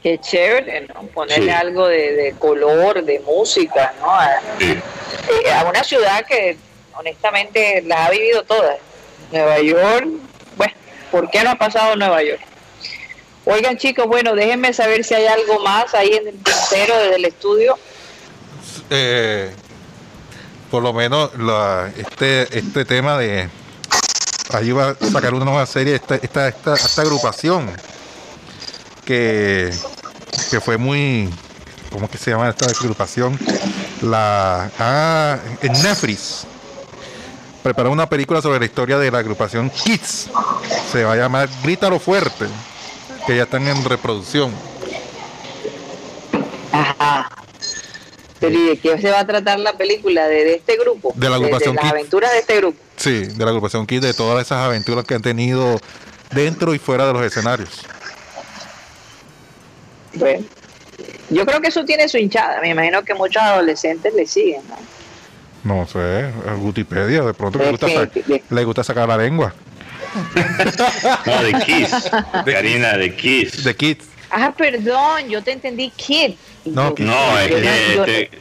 que 0.07 0.21
chévere, 0.21 0.83
¿no? 0.83 1.03
Ponerle 1.09 1.47
Sí. 1.47 1.51
algo 1.51 1.89
de, 1.89 2.13
de 2.13 2.33
color, 2.39 3.03
de 3.03 3.19
música, 3.27 3.93
¿no? 4.01 4.09
A, 4.15 4.39
Sí. 4.61 4.71
eh, 4.71 5.53
a 5.53 5.65
una 5.65 5.83
ciudad 5.83 6.25
que 6.25 6.57
honestamente 6.95 7.83
las 7.85 8.07
ha 8.07 8.11
vivido 8.11 8.45
todas. 8.45 8.77
Nueva 9.33 9.59
York, 9.59 10.07
bueno, 10.57 10.73
¿por 11.11 11.29
qué 11.29 11.43
no 11.43 11.51
ha 11.51 11.55
pasado 11.57 11.95
en 11.95 11.99
Nueva 11.99 12.23
York? 12.23 12.41
Oigan 13.47 13.77
chicos, 13.79 14.07
bueno, 14.07 14.37
déjenme 14.37 14.73
saber 14.73 15.03
si 15.03 15.15
hay 15.15 15.27
algo 15.27 15.59
más 15.59 15.93
ahí 15.93 16.13
en 16.13 16.29
el 16.29 16.35
tintero 16.35 16.97
desde 16.99 17.17
el 17.17 17.25
estudio. 17.25 17.77
Eh, 18.91 19.51
por 20.71 20.85
lo 20.85 20.93
menos 20.93 21.37
la- 21.37 21.91
este, 21.99 22.43
este 22.57 22.85
tema 22.85 23.19
de 23.19 23.49
ahí 24.53 24.71
va 24.71 24.91
a 24.91 25.07
sacar 25.11 25.35
una 25.35 25.45
nueva 25.47 25.67
serie 25.67 25.97
esta, 25.97 26.15
esta, 26.15 26.47
esta, 26.47 26.75
esta 26.75 27.03
agrupación 27.03 27.73
que, 29.05 29.71
que 30.51 30.61
fue 30.61 30.77
muy 30.77 31.31
¿cómo 31.91 32.09
que 32.09 32.19
se 32.19 32.31
llama 32.31 32.49
esta 32.49 32.67
agrupación? 32.67 33.39
La 34.03 34.71
ah, 34.79 35.39
en 35.63 35.73
Netflix 35.73 36.47
preparó 37.63 37.91
una 37.91 38.09
película 38.09 38.41
sobre 38.43 38.59
la 38.59 38.65
historia 38.67 38.99
de 38.99 39.11
la 39.11 39.19
agrupación 39.19 39.71
Kids 39.71 40.29
se 40.93 41.05
va 41.05 41.13
a 41.15 41.17
llamar 41.17 41.49
Grítalo 41.63 41.99
fuerte 41.99 42.47
que 43.27 43.37
ya 43.37 43.45
están 43.45 43.67
en 43.67 43.85
reproducción 43.85 44.53
Ajá. 46.73 47.29
Pero 48.39 48.55
¿y 48.55 48.67
de 48.67 48.79
qué 48.79 49.01
se 49.01 49.11
va 49.11 49.21
a 49.21 49.27
tratar 49.27 49.59
la 49.59 49.77
película? 49.77 50.29
¿De, 50.29 50.45
de 50.45 50.55
este 50.57 50.77
grupo? 50.77 51.13
De 51.15 51.29
la 51.31 51.37
agrupación 51.37 51.75
las 51.75 51.85
Kids. 51.85 51.93
aventuras 51.93 52.33
de 52.33 52.39
este 52.39 52.57
grupo. 52.59 52.79
Sí, 52.97 53.25
de 53.25 53.45
la 53.45 53.51
agrupación 53.51 53.87
Kids, 53.87 54.03
de 54.03 54.15
todas 54.15 54.45
esas 54.45 54.59
aventuras 54.59 55.05
que 55.05 55.15
han 55.15 55.23
tenido 55.23 55.81
dentro 56.33 56.75
y 56.75 56.79
fuera 56.79 57.07
de 57.07 57.15
los 57.15 57.23
escenarios. 57.23 57.87
Bueno, 60.17 60.45
yo 61.31 61.47
creo 61.47 61.61
que 61.61 61.69
eso 61.69 61.85
tiene 61.85 62.09
su 62.09 62.19
hinchada. 62.19 62.61
Me 62.61 62.71
imagino 62.71 63.03
que 63.03 63.15
muchos 63.15 63.43
adolescentes 63.43 64.13
le 64.15 64.27
siguen, 64.27 64.63
¿no? 64.69 64.77
No 65.77 65.87
sé, 65.87 66.31
a 66.49 66.55
Wikipedia, 66.55 67.23
de 67.23 67.35
pronto 67.35 67.59
le 67.59 67.71
gusta, 67.71 67.87
le 68.51 68.65
sacar 68.85 69.09
la 69.09 69.17
lengua. 69.17 69.53
No, 71.27 71.43
de 71.43 71.53
Kiss. 71.65 71.91
Karina, 72.45 72.97
de 72.97 73.15
Kiss. 73.17 73.65
De 73.65 73.75
Kids. 73.75 74.07
Ah, 74.31 74.53
perdón, 74.57 75.29
yo 75.29 75.43
te 75.43 75.53
entendí 75.53 75.91
kid. 75.91 76.35
No. 76.65 76.95
No, 76.99 77.39
es 77.39 77.51
yo- 77.51 77.57
que 78.05 78.31
yo- 78.33 78.39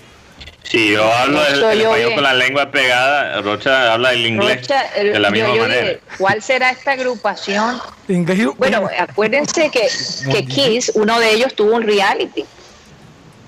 si 0.69 0.91
yo 0.91 1.04
hablo 1.13 1.45
el, 1.45 1.54
el 1.63 1.80
yo 1.80 1.95
español 1.95 2.13
con 2.15 2.23
la 2.23 2.34
lengua 2.34 2.71
pegada, 2.71 3.41
Rocha 3.41 3.93
habla 3.93 4.13
el 4.13 4.25
inglés 4.25 4.62
Rocha, 4.62 4.82
el- 4.95 5.13
de 5.13 5.19
la 5.19 5.30
misma 5.32 5.56
yo 5.56 5.62
manera. 5.62 5.82
dije, 5.82 5.99
¿Cuál 6.17 6.41
será 6.41 6.71
esta 6.71 6.91
agrupación? 6.93 7.80
Bueno, 8.58 8.89
acuérdense 8.99 9.69
que, 9.71 9.88
que 10.32 10.45
Kiss, 10.45 10.91
uno 10.95 11.19
de 11.19 11.32
ellos 11.34 11.54
tuvo 11.56 11.75
un 11.75 11.84
reality. 11.84 12.45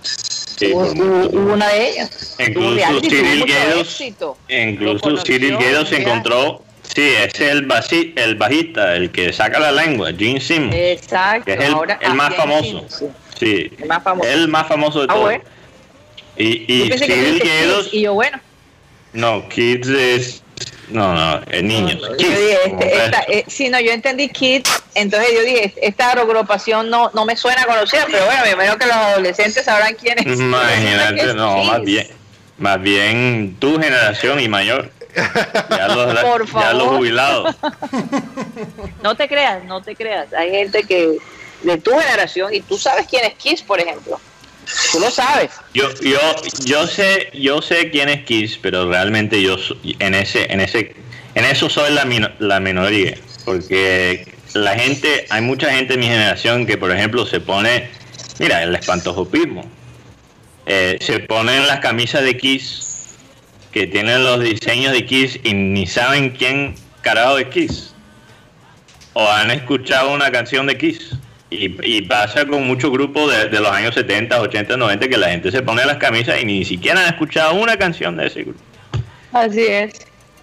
Sí. 0.02 0.72
Hubo, 0.74 0.84
una 1.54 1.68
de 1.70 1.90
ellas. 1.90 2.36
Incluso 2.40 2.76
reality, 2.76 3.10
Cyril 3.10 3.46
Guedos, 3.46 4.02
incluso 4.48 5.18
Cyril 5.24 5.58
Guedos 5.58 5.90
se 5.90 6.02
encontró, 6.02 6.64
sí, 6.96 7.02
ese 7.10 7.46
es 7.46 7.52
el, 7.52 7.68
basi- 7.68 8.14
el 8.16 8.36
bajista, 8.36 8.96
el 8.96 9.12
que 9.12 9.32
saca 9.34 9.60
la 9.60 9.72
lengua, 9.72 10.12
Gene 10.18 10.42
Simmons, 10.42 10.74
Exacto. 10.76 11.46
que 11.46 11.54
es 11.54 11.60
el, 11.62 11.74
ahora, 11.74 12.00
el 12.02 12.12
ah, 12.12 12.14
más 12.16 12.36
famoso. 12.36 12.64
Simmons, 12.64 12.96
sí. 12.96 13.06
Sí, 13.40 13.72
El 13.80 13.88
más 13.88 14.02
famoso. 14.04 14.28
el 14.30 14.48
más 14.48 14.68
famoso 14.68 15.00
de 15.02 15.06
Ah, 15.06 15.14
todos. 15.14 15.24
bueno. 15.26 15.44
Y, 16.38 16.88
Yo 16.90 16.96
y 16.96 17.00
que 17.00 17.06
Kids, 17.06 17.94
y 17.94 18.02
yo, 18.02 18.14
bueno, 18.14 18.40
no, 19.14 19.48
Kids 19.50 19.88
es, 19.88 20.44
no, 20.90 21.14
no, 21.14 21.42
es 21.50 21.64
niños. 21.64 22.00
Kids, 22.18 22.60
como 22.64 22.82
este, 22.82 23.06
esta, 23.06 23.22
eh, 23.28 23.46
sí, 23.48 23.70
no, 23.70 23.80
yo 23.80 23.92
entendí 23.92 24.30
Kids, 24.30 24.84
entonces 24.96 25.30
yo 25.34 25.42
dije, 25.42 25.74
esta 25.82 26.12
agrupación 26.12 26.90
no, 26.90 27.10
no 27.14 27.26
me 27.26 27.36
suena 27.36 27.66
conocida, 27.66 28.06
pero 28.12 28.26
bueno, 28.26 28.42
me 28.44 28.52
imagino 28.52 28.78
que 28.78 28.86
los 28.86 28.96
adolescentes 28.96 29.66
sabrán 29.66 29.96
quién 29.96 30.20
es. 30.20 30.26
¿Qué 30.26 30.34
Imagínate, 30.34 31.34
no, 31.34 31.64
más 31.64 31.82
bien, 31.82 32.08
más 32.58 32.82
bien 32.82 33.56
tu 33.60 33.80
generación 33.80 34.40
y 34.40 34.48
mayor. 34.48 34.92
Ya 35.70 35.88
los, 35.88 36.20
Por 36.20 36.46
ya 36.46 36.74
los 36.74 36.88
jubilados. 36.90 37.56
No 39.04 39.16
te 39.16 39.28
creas, 39.28 39.64
no 39.64 39.82
te 39.82 39.96
creas. 39.96 40.34
Hay 40.34 40.52
gente 40.52 40.84
que 40.84 41.18
de 41.64 41.78
tu 41.78 41.92
generación 41.92 42.54
y 42.54 42.62
tú 42.62 42.78
sabes 42.78 43.08
quién 43.08 43.26
es 43.26 43.34
Kiss, 43.36 43.62
por 43.62 43.80
ejemplo. 43.80 44.20
Tú 44.92 45.00
lo 45.00 45.10
sabes. 45.10 45.52
Yo, 45.74 45.90
yo, 46.02 46.20
yo 46.66 46.88
sé, 46.88 47.30
yo 47.34 47.62
sé 47.62 47.90
quién 47.90 48.10
es 48.10 48.24
Kiss, 48.26 48.60
pero 48.62 48.90
realmente 48.90 49.42
yo 49.42 49.58
en 50.00 50.16
ese, 50.16 50.52
en 50.52 50.60
ese, 50.60 50.96
en 51.36 51.46
eso 51.46 51.70
soy 51.70 51.94
la, 51.94 52.06
la 52.40 52.60
minoría, 52.60 53.18
porque 53.46 54.28
la 54.54 54.78
gente, 54.78 55.26
hay 55.30 55.42
mucha 55.42 55.72
gente 55.72 55.94
de 55.94 56.00
mi 56.00 56.08
generación 56.08 56.66
que, 56.66 56.78
por 56.78 56.92
ejemplo, 56.92 57.26
se 57.26 57.40
pone, 57.40 57.90
mira, 58.40 58.64
el 58.64 58.76
espantojopismo, 58.76 59.64
eh, 60.66 60.98
se 61.00 61.20
ponen 61.20 61.68
las 61.68 61.80
camisas 61.80 62.24
de 62.24 62.38
Kiss 62.38 63.16
que 63.72 63.88
tienen 63.88 64.24
los 64.24 64.42
diseños 64.42 64.92
de 64.92 65.06
Kiss 65.06 65.40
y 65.44 65.54
ni 65.54 65.86
saben 65.88 66.32
quién 66.32 66.76
carajo 67.02 67.38
es 67.38 67.48
Kiss, 67.48 67.94
o 69.14 69.28
han 69.30 69.52
escuchado 69.52 70.14
una 70.14 70.32
canción 70.32 70.68
de 70.68 70.78
Kiss. 70.78 71.16
Y, 71.50 71.76
y 71.98 72.02
pasa 72.02 72.46
con 72.46 72.68
muchos 72.68 72.92
grupos 72.92 73.32
de, 73.32 73.48
de 73.48 73.60
los 73.62 73.72
años 73.72 73.94
70, 73.96 74.42
80, 74.42 74.76
90 74.76 75.08
que 75.08 75.18
la 75.18 75.30
gente 75.30 75.50
se 75.52 75.62
pone 75.62 75.86
las 75.86 75.98
camisas 75.98 76.42
y 76.42 76.46
ni 76.46 76.66
siquiera 76.66 77.00
han 77.02 77.08
escuchado 77.14 77.54
una 77.56 77.78
canción 77.78 78.18
de 78.18 78.28
ese 78.28 78.44
grupo. 78.44 78.60
Así 79.32 79.62
es. 79.66 79.94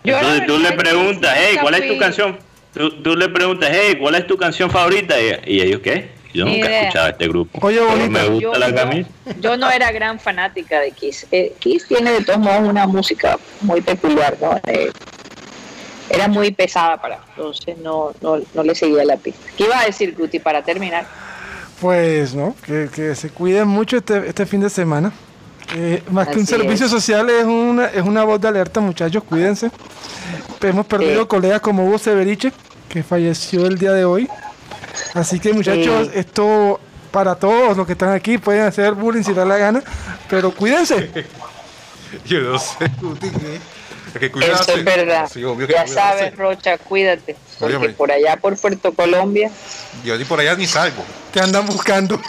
Yo, 0.03 0.17
Entonces 0.17 0.47
tú 0.47 0.59
le 0.59 0.73
preguntas, 0.73 1.35
hey, 1.37 1.57
¿cuál 1.61 1.75
es 1.75 1.89
tu 1.89 1.99
canción? 1.99 2.39
Tú, 2.75 2.91
tú 3.03 3.17
le 3.17 3.29
preguntas, 3.29 3.71
hey, 3.73 3.97
¿cuál 4.01 4.15
es 4.15 4.27
tu 4.27 4.37
canción 4.37 4.71
favorita? 4.71 5.15
Y, 5.21 5.55
y 5.57 5.61
ellos, 5.63 5.81
¿qué? 5.83 6.09
Yo 6.33 6.45
nunca 6.47 6.69
he 6.69 6.81
escuchado 6.81 7.09
este 7.11 7.29
grupo. 7.29 7.59
Oye, 7.65 7.79
bonita. 7.81 8.09
me 8.09 8.29
gusta 8.29 8.41
Yo, 8.41 8.55
la 8.55 8.69
yo- 8.71 8.75
camisa. 8.75 9.09
yo 9.41 9.57
no 9.57 9.71
era 9.71 9.93
gran 9.93 10.19
fanática 10.19 10.81
de 10.81 10.91
Kiss. 10.91 11.27
Eh, 11.31 11.53
Kiss 11.61 11.87
tiene 11.87 12.11
de 12.13 12.25
todos 12.25 12.41
modos 12.41 12.69
una 12.69 12.87
música 12.89 13.39
muy 13.61 13.81
peculiar, 13.83 14.37
¿no? 14.41 14.61
Eh, 14.67 14.91
era 16.11 16.29
muy 16.29 16.53
pesada 16.53 17.01
para, 17.01 17.21
entonces 17.37 17.79
no, 17.79 18.13
no, 18.21 18.39
no 18.55 18.63
le 18.63 18.75
seguía 18.75 19.05
la 19.05 19.17
pista. 19.17 19.41
¿Qué 19.57 19.65
iba 19.65 19.79
a 19.81 19.85
decir, 19.87 20.15
Guti, 20.17 20.39
para 20.39 20.63
terminar? 20.63 21.07
Pues 21.81 22.35
no, 22.35 22.55
que, 22.65 22.89
que 22.95 23.15
se 23.15 23.31
cuiden 23.31 23.69
mucho 23.69 23.97
este, 23.97 24.29
este 24.29 24.47
fin 24.47 24.61
de 24.61 24.71
semana. 24.71 25.13
Eh, 25.75 26.03
más 26.11 26.29
que 26.29 26.39
un 26.39 26.47
servicio 26.47 26.87
es. 26.87 26.93
social 26.93 27.29
es 27.31 27.45
una, 27.45 27.87
es 27.87 28.03
una 28.03 28.23
voz 28.25 28.41
de 28.41 28.49
alerta, 28.49 28.81
muchachos, 28.81 29.25
cuídense. 29.25 29.71
Hemos 30.61 30.87
perdido 30.87 31.23
Sí. 31.23 31.29
colegas 31.29 31.61
como 31.61 31.87
Hugo 31.87 31.99
Severiche, 31.99 32.53
que 32.89 33.03
falleció 33.03 33.67
el 33.67 33.79
día 33.79 33.93
de 33.93 34.05
hoy. 34.05 34.29
Así 35.15 35.41
que 35.41 35.53
muchachos, 35.53 36.09
Sí. 36.13 36.19
esto 36.19 36.79
para 37.11 37.35
todos 37.35 37.77
los 37.77 37.87
que 37.87 37.93
están 37.93 38.11
aquí 38.13 38.39
pueden 38.39 38.63
hacer 38.63 38.93
bullying 38.95 39.23
si 39.23 39.33
da 39.33 39.45
la 39.45 39.57
gana, 39.57 39.83
pero 40.29 40.53
cuídense. 40.53 41.11
Yo 42.27 42.41
no 42.41 42.59
sé, 42.59 42.91
Guti, 43.01 43.31
que- 44.13 44.25
hay 44.27 44.31
que 44.31 44.39
Eso 44.53 44.75
es 44.77 44.85
verdad. 44.85 45.29
Sí, 45.33 45.43
obvio 45.45 45.67
que 45.67 45.73
ya 45.73 45.85
cuidarse. 45.85 45.95
sabes, 46.19 46.37
Rocha, 46.37 46.79
cuídate. 46.79 47.37
Porque 47.59 47.77
Óyeme. 47.77 47.93
por 47.95 48.11
allá, 48.13 48.37
por 48.37 48.57
Puerto 48.59 48.93
Colombia, 48.93 49.51
Yo 50.05 50.19
ni 50.19 50.25
por 50.25 50.41
allá 50.41 50.55
ni 50.57 50.67
salgo. 50.67 51.05
Te 51.33 51.41
andan 51.41 51.67
buscando. 51.67 52.21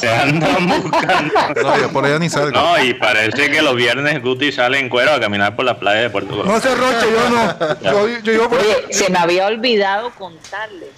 Se 0.00 0.08
andan 0.08 0.66
buscando. 0.82 1.32
No, 1.62 1.78
yo 1.78 1.92
por 1.92 2.04
allá 2.04 2.18
ni 2.18 2.28
salgo. 2.28 2.50
No, 2.50 2.82
y 2.82 2.94
parece 2.94 3.50
que 3.50 3.62
los 3.62 3.74
viernes 3.76 4.20
Guti 4.22 4.50
sale 4.52 4.78
en 4.78 4.88
cuero 4.88 5.12
a 5.14 5.20
caminar 5.20 5.54
por 5.56 5.64
la 5.64 5.78
playa 5.78 6.02
de 6.02 6.10
Puerto 6.10 6.30
No 6.34 6.42
Colombia. 6.42 6.60
se 6.60 6.74
roche, 6.74 7.06
yo 7.12 7.28
no. 7.30 8.08
Yo, 8.08 8.08
yo, 8.22 8.32
yo 8.32 8.48
por- 8.48 8.58
Oye, 8.58 8.86
se 8.90 9.10
me 9.10 9.18
había 9.18 9.46
olvidado 9.46 10.10
contarles. 10.18 10.90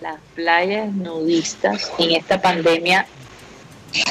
Las 0.00 0.16
playas 0.34 0.92
nudistas 0.92 1.90
en 1.98 2.12
esta 2.12 2.40
pandemia 2.42 3.06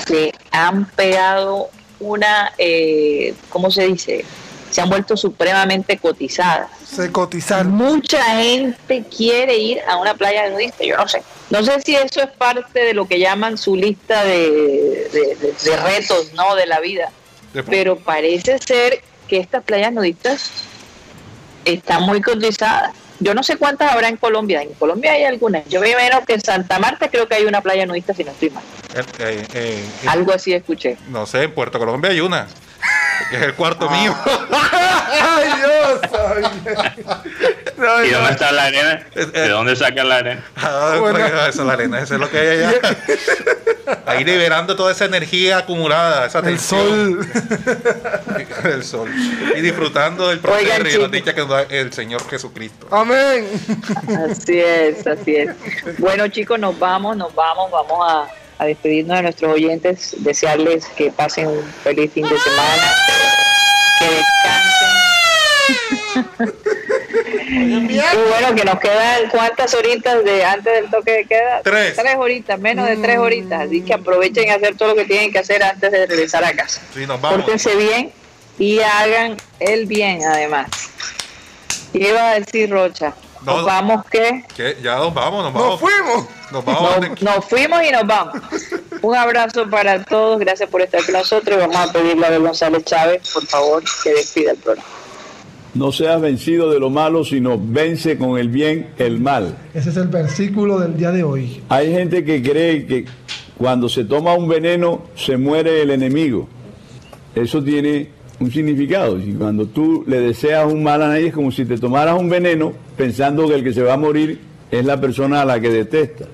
se 0.08 0.34
han 0.52 0.86
pegado 0.86 1.70
una, 2.00 2.52
eh, 2.58 3.34
¿cómo 3.50 3.70
se 3.70 3.86
dice? 3.88 4.26
Se 4.72 4.82
han 4.82 4.90
vuelto 4.90 5.16
supremamente 5.16 5.98
cotizadas. 5.98 6.70
se 6.86 7.12
cotizaron. 7.12 7.72
Mucha 7.72 8.22
gente 8.38 9.04
quiere 9.16 9.58
ir 9.58 9.80
a 9.88 9.98
una 9.98 10.14
playa 10.16 10.50
nudista, 10.50 10.84
yo 10.84 10.98
no 10.98 11.08
sé. 11.08 11.22
No 11.50 11.64
sé 11.64 11.80
si 11.82 11.96
eso 11.96 12.22
es 12.22 12.30
parte 12.32 12.80
de 12.84 12.94
lo 12.94 13.08
que 13.08 13.20
llaman 13.20 13.58
su 13.58 13.76
lista 13.76 14.24
de, 14.24 14.50
de- 15.14 15.36
de- 15.40 15.54
de 15.64 15.78
retos, 15.78 16.34
¿no? 16.34 16.56
De 16.56 16.66
la 16.66 16.80
vida. 16.80 17.10
Pero 17.70 17.98
parece 17.98 18.58
ser 18.60 19.02
que 19.30 19.38
estas 19.38 19.64
playas 19.64 19.94
nudistas 19.94 20.52
están 21.64 22.04
muy 22.04 22.22
cotizadas. 22.22 22.92
Yo 23.20 23.34
no 23.34 23.44
sé 23.44 23.56
cuántas 23.58 23.92
habrá 23.94 24.10
en 24.10 24.18
Colombia. 24.18 24.62
En 24.62 24.74
Colombia 24.74 25.14
hay 25.14 25.24
algunas. 25.24 25.66
Yo 25.70 25.80
me 25.80 25.90
imagino 25.92 26.26
que 26.26 26.34
en 26.34 26.42
Santa 26.42 26.80
Marta 26.80 27.10
creo 27.10 27.28
que 27.28 27.36
hay 27.36 27.46
una 27.46 27.62
playa 27.62 27.86
nudista, 27.86 28.14
si 28.14 28.24
no 28.26 28.32
estoy 28.32 28.50
mal. 28.50 28.64
Eh, 28.94 29.04
eh, 29.20 29.48
eh, 29.54 29.84
Algo 30.08 30.34
así 30.34 30.54
escuché. 30.54 30.98
no 31.10 31.26
sé, 31.26 31.44
en 31.44 31.54
Puerto 31.54 31.80
Colombia 31.80 32.12
hay 32.12 32.20
una. 32.20 32.48
Que 33.30 33.38
es 33.38 33.42
el 33.44 33.54
cuarto 33.54 33.90
mío. 33.90 34.16
¡Ay, 34.52 35.50
Dios! 35.58 36.00
Ay, 36.14 36.44
no, 37.78 38.06
¿Y 38.06 38.12
no. 38.12 38.18
dónde 38.20 38.32
está 38.32 38.52
la 38.52 38.64
arena? 38.66 39.06
¿De 39.14 39.50
dónde 39.50 39.76
saca 39.76 40.04
la 40.04 40.16
arena? 40.18 40.44
Ah, 40.56 40.98
Bueno. 41.00 41.20
pues, 41.20 41.32
esa 41.34 41.50
es 41.50 41.58
la 41.58 41.74
arena, 41.74 42.00
eso 42.00 42.14
es 42.16 42.20
lo 42.20 42.30
que 42.30 42.38
hay 42.40 42.64
allá. 42.64 42.74
Ahí 44.08 44.24
liberando 44.24 44.76
toda 44.76 44.92
esa 44.92 45.06
energía 45.06 45.60
acumulada, 45.60 46.26
esa 46.26 46.40
El 46.40 46.46
tensión. 46.46 47.20
sol. 47.24 47.28
El 48.64 48.84
sol. 48.84 49.10
Y 49.56 49.62
disfrutando 49.62 50.30
del 50.30 50.40
placer 50.40 50.88
y 50.88 50.98
la 50.98 51.08
dicha 51.08 51.34
que 51.36 51.42
nos 51.42 51.50
da 51.50 51.62
el 51.64 51.94
Señor 51.94 52.28
Jesucristo. 52.30 52.88
Amén. 52.92 53.48
Así 54.32 54.60
es, 54.60 55.06
así 55.06 55.36
es. 55.36 55.52
Bueno, 56.00 56.28
chicos, 56.30 56.58
nos 56.60 56.78
vamos, 56.80 57.16
nos 57.16 57.34
vamos, 57.36 57.70
vamos 57.72 58.00
a, 58.10 58.28
a 58.58 58.66
despedirnos 58.66 59.18
de 59.18 59.24
nuestros 59.24 59.54
oyentes, 59.54 60.16
desearles 60.20 60.86
que 60.98 61.12
pasen 61.12 61.48
un 61.48 61.64
feliz 61.84 62.12
fin 62.12 62.24
de 62.24 62.38
semana, 62.40 62.96
que 64.00 64.06
descansen. 64.06 64.86
Y 67.48 68.00
bueno, 68.30 68.56
que 68.56 68.66
nos 68.66 68.80
quedan 68.80 69.30
cuántas 69.30 69.74
horitas 69.74 70.24
de 70.24 70.44
antes 70.44 70.74
del 70.74 70.90
toque 70.90 71.12
de 71.12 71.26
queda. 71.26 71.62
Tres. 71.64 71.96
Tres 71.96 72.16
horitas, 72.18 72.60
menos 72.60 72.88
de 72.88 72.98
tres 72.98 73.18
horitas. 73.18 73.62
Así 73.62 73.82
que 73.82 73.94
aprovechen 73.94 74.46
y 74.48 74.50
hacer 74.50 74.76
todo 74.76 74.90
lo 74.90 74.96
que 74.96 75.06
tienen 75.06 75.32
que 75.32 75.40
hacer 75.40 75.64
antes 75.64 75.92
de 75.92 76.06
regresar 76.06 76.44
a 76.44 76.54
casa. 76.54 76.82
Sí, 76.94 77.06
nos 77.08 77.22
vamos. 77.22 77.42
Pórtense 77.42 77.76
bien 77.76 78.12
y 78.60 78.80
hagan 78.80 79.38
el 79.60 79.86
bien, 79.86 80.24
además. 80.26 80.70
¿Qué 81.94 82.10
iba 82.10 82.32
a 82.32 82.40
decir 82.40 82.70
Rocha? 82.70 83.14
No. 83.46 83.58
Nos 83.58 83.66
vamos 83.66 84.06
que 84.10 84.44
¿Qué? 84.56 84.78
Ya 84.84 84.96
nos 84.98 85.14
vamos, 85.14 85.44
nos 85.44 85.54
Nos 85.54 85.62
vamos. 85.64 85.80
fuimos. 85.80 86.26
Nos 86.52 86.66
vamos. 86.66 87.10
nos, 87.10 87.22
nos 87.22 87.46
fuimos 87.46 87.80
y 87.88 87.92
nos 87.92 88.08
vamos. 88.08 88.34
Un 89.02 89.16
abrazo 89.16 89.70
para 89.70 90.04
todos, 90.04 90.40
gracias 90.40 90.70
por 90.70 90.82
estar 90.82 91.04
con 91.06 91.14
nosotros. 91.14 91.58
y 91.58 91.60
Vamos 91.60 91.76
a 91.76 91.94
pedirle 91.94 92.26
a 92.26 92.30
Abel 92.30 92.42
González 92.42 92.84
Chávez, 92.86 93.22
por 93.34 93.46
favor, 93.46 93.84
que 94.04 94.14
despida 94.14 94.52
el 94.52 94.58
programa. 94.58 94.88
No 95.76 95.92
seas 95.92 96.22
vencido 96.22 96.72
de 96.72 96.80
lo 96.80 96.90
malo, 96.90 97.24
sino 97.26 97.60
vence 97.62 98.18
con 98.18 98.38
el 98.40 98.48
bien 98.50 98.92
el 98.98 99.20
mal. 99.20 99.58
Ese 99.74 99.90
es 99.90 99.98
el 99.98 100.08
versículo 100.08 100.80
del 100.80 100.96
día 100.98 101.12
de 101.12 101.24
hoy. 101.24 101.62
Hay 101.70 101.92
gente 101.92 102.24
que 102.24 102.42
cree 102.42 102.86
que 102.88 103.06
cuando 103.58 103.90
se 103.90 104.06
toma 104.06 104.34
un 104.34 104.48
veneno 104.48 105.04
se 105.16 105.36
muere 105.38 105.82
el 105.82 105.92
enemigo. 105.92 106.48
Eso 107.36 107.62
tiene 107.62 108.10
un 108.40 108.52
significado. 108.52 109.20
Y 109.20 109.34
cuando 109.34 109.66
tú 109.66 110.04
le 110.08 110.20
deseas 110.20 110.72
un 110.72 110.84
mal 110.84 111.02
a 111.02 111.08
nadie 111.10 111.28
es 111.28 111.34
como 111.34 111.52
si 111.52 111.66
te 111.66 111.78
tomaras 111.78 112.20
un 112.20 112.30
veneno 112.30 112.74
pensando 112.98 113.48
que 113.48 113.56
el 113.56 113.64
que 113.64 113.74
se 113.74 113.82
va 113.82 113.94
a 113.94 113.98
morir 113.98 114.40
es 114.72 114.86
la 114.86 115.00
persona 115.00 115.42
a 115.42 115.46
la 115.46 115.60
que 115.60 115.70
detestas. 115.70 116.28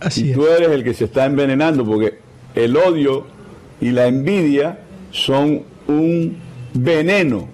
Así 0.00 0.26
y 0.26 0.30
es. 0.30 0.36
tú 0.36 0.46
eres 0.46 0.70
el 0.70 0.84
que 0.84 0.94
se 0.94 1.04
está 1.04 1.24
envenenando 1.24 1.84
porque 1.84 2.18
el 2.54 2.76
odio 2.76 3.26
y 3.80 3.90
la 3.90 4.06
envidia 4.06 4.78
son 5.10 5.62
un 5.86 6.36
veneno 6.72 7.48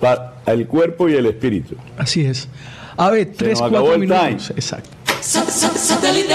para 0.00 0.34
el 0.46 0.66
cuerpo 0.66 1.08
y 1.08 1.14
el 1.14 1.26
espíritu. 1.26 1.76
Así 1.96 2.24
es. 2.24 2.48
A 2.96 3.10
ver, 3.10 3.32
tres, 3.36 3.58
cuatro 3.58 3.98
minutos. 3.98 4.20
time. 4.20 4.58
Exacto. 4.58 4.90
Satellite, 5.20 6.34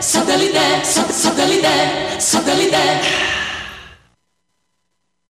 satellite, 0.00 0.60
satellite, 0.84 0.84
satellite, 0.84 2.20
satellite. 2.20 3.37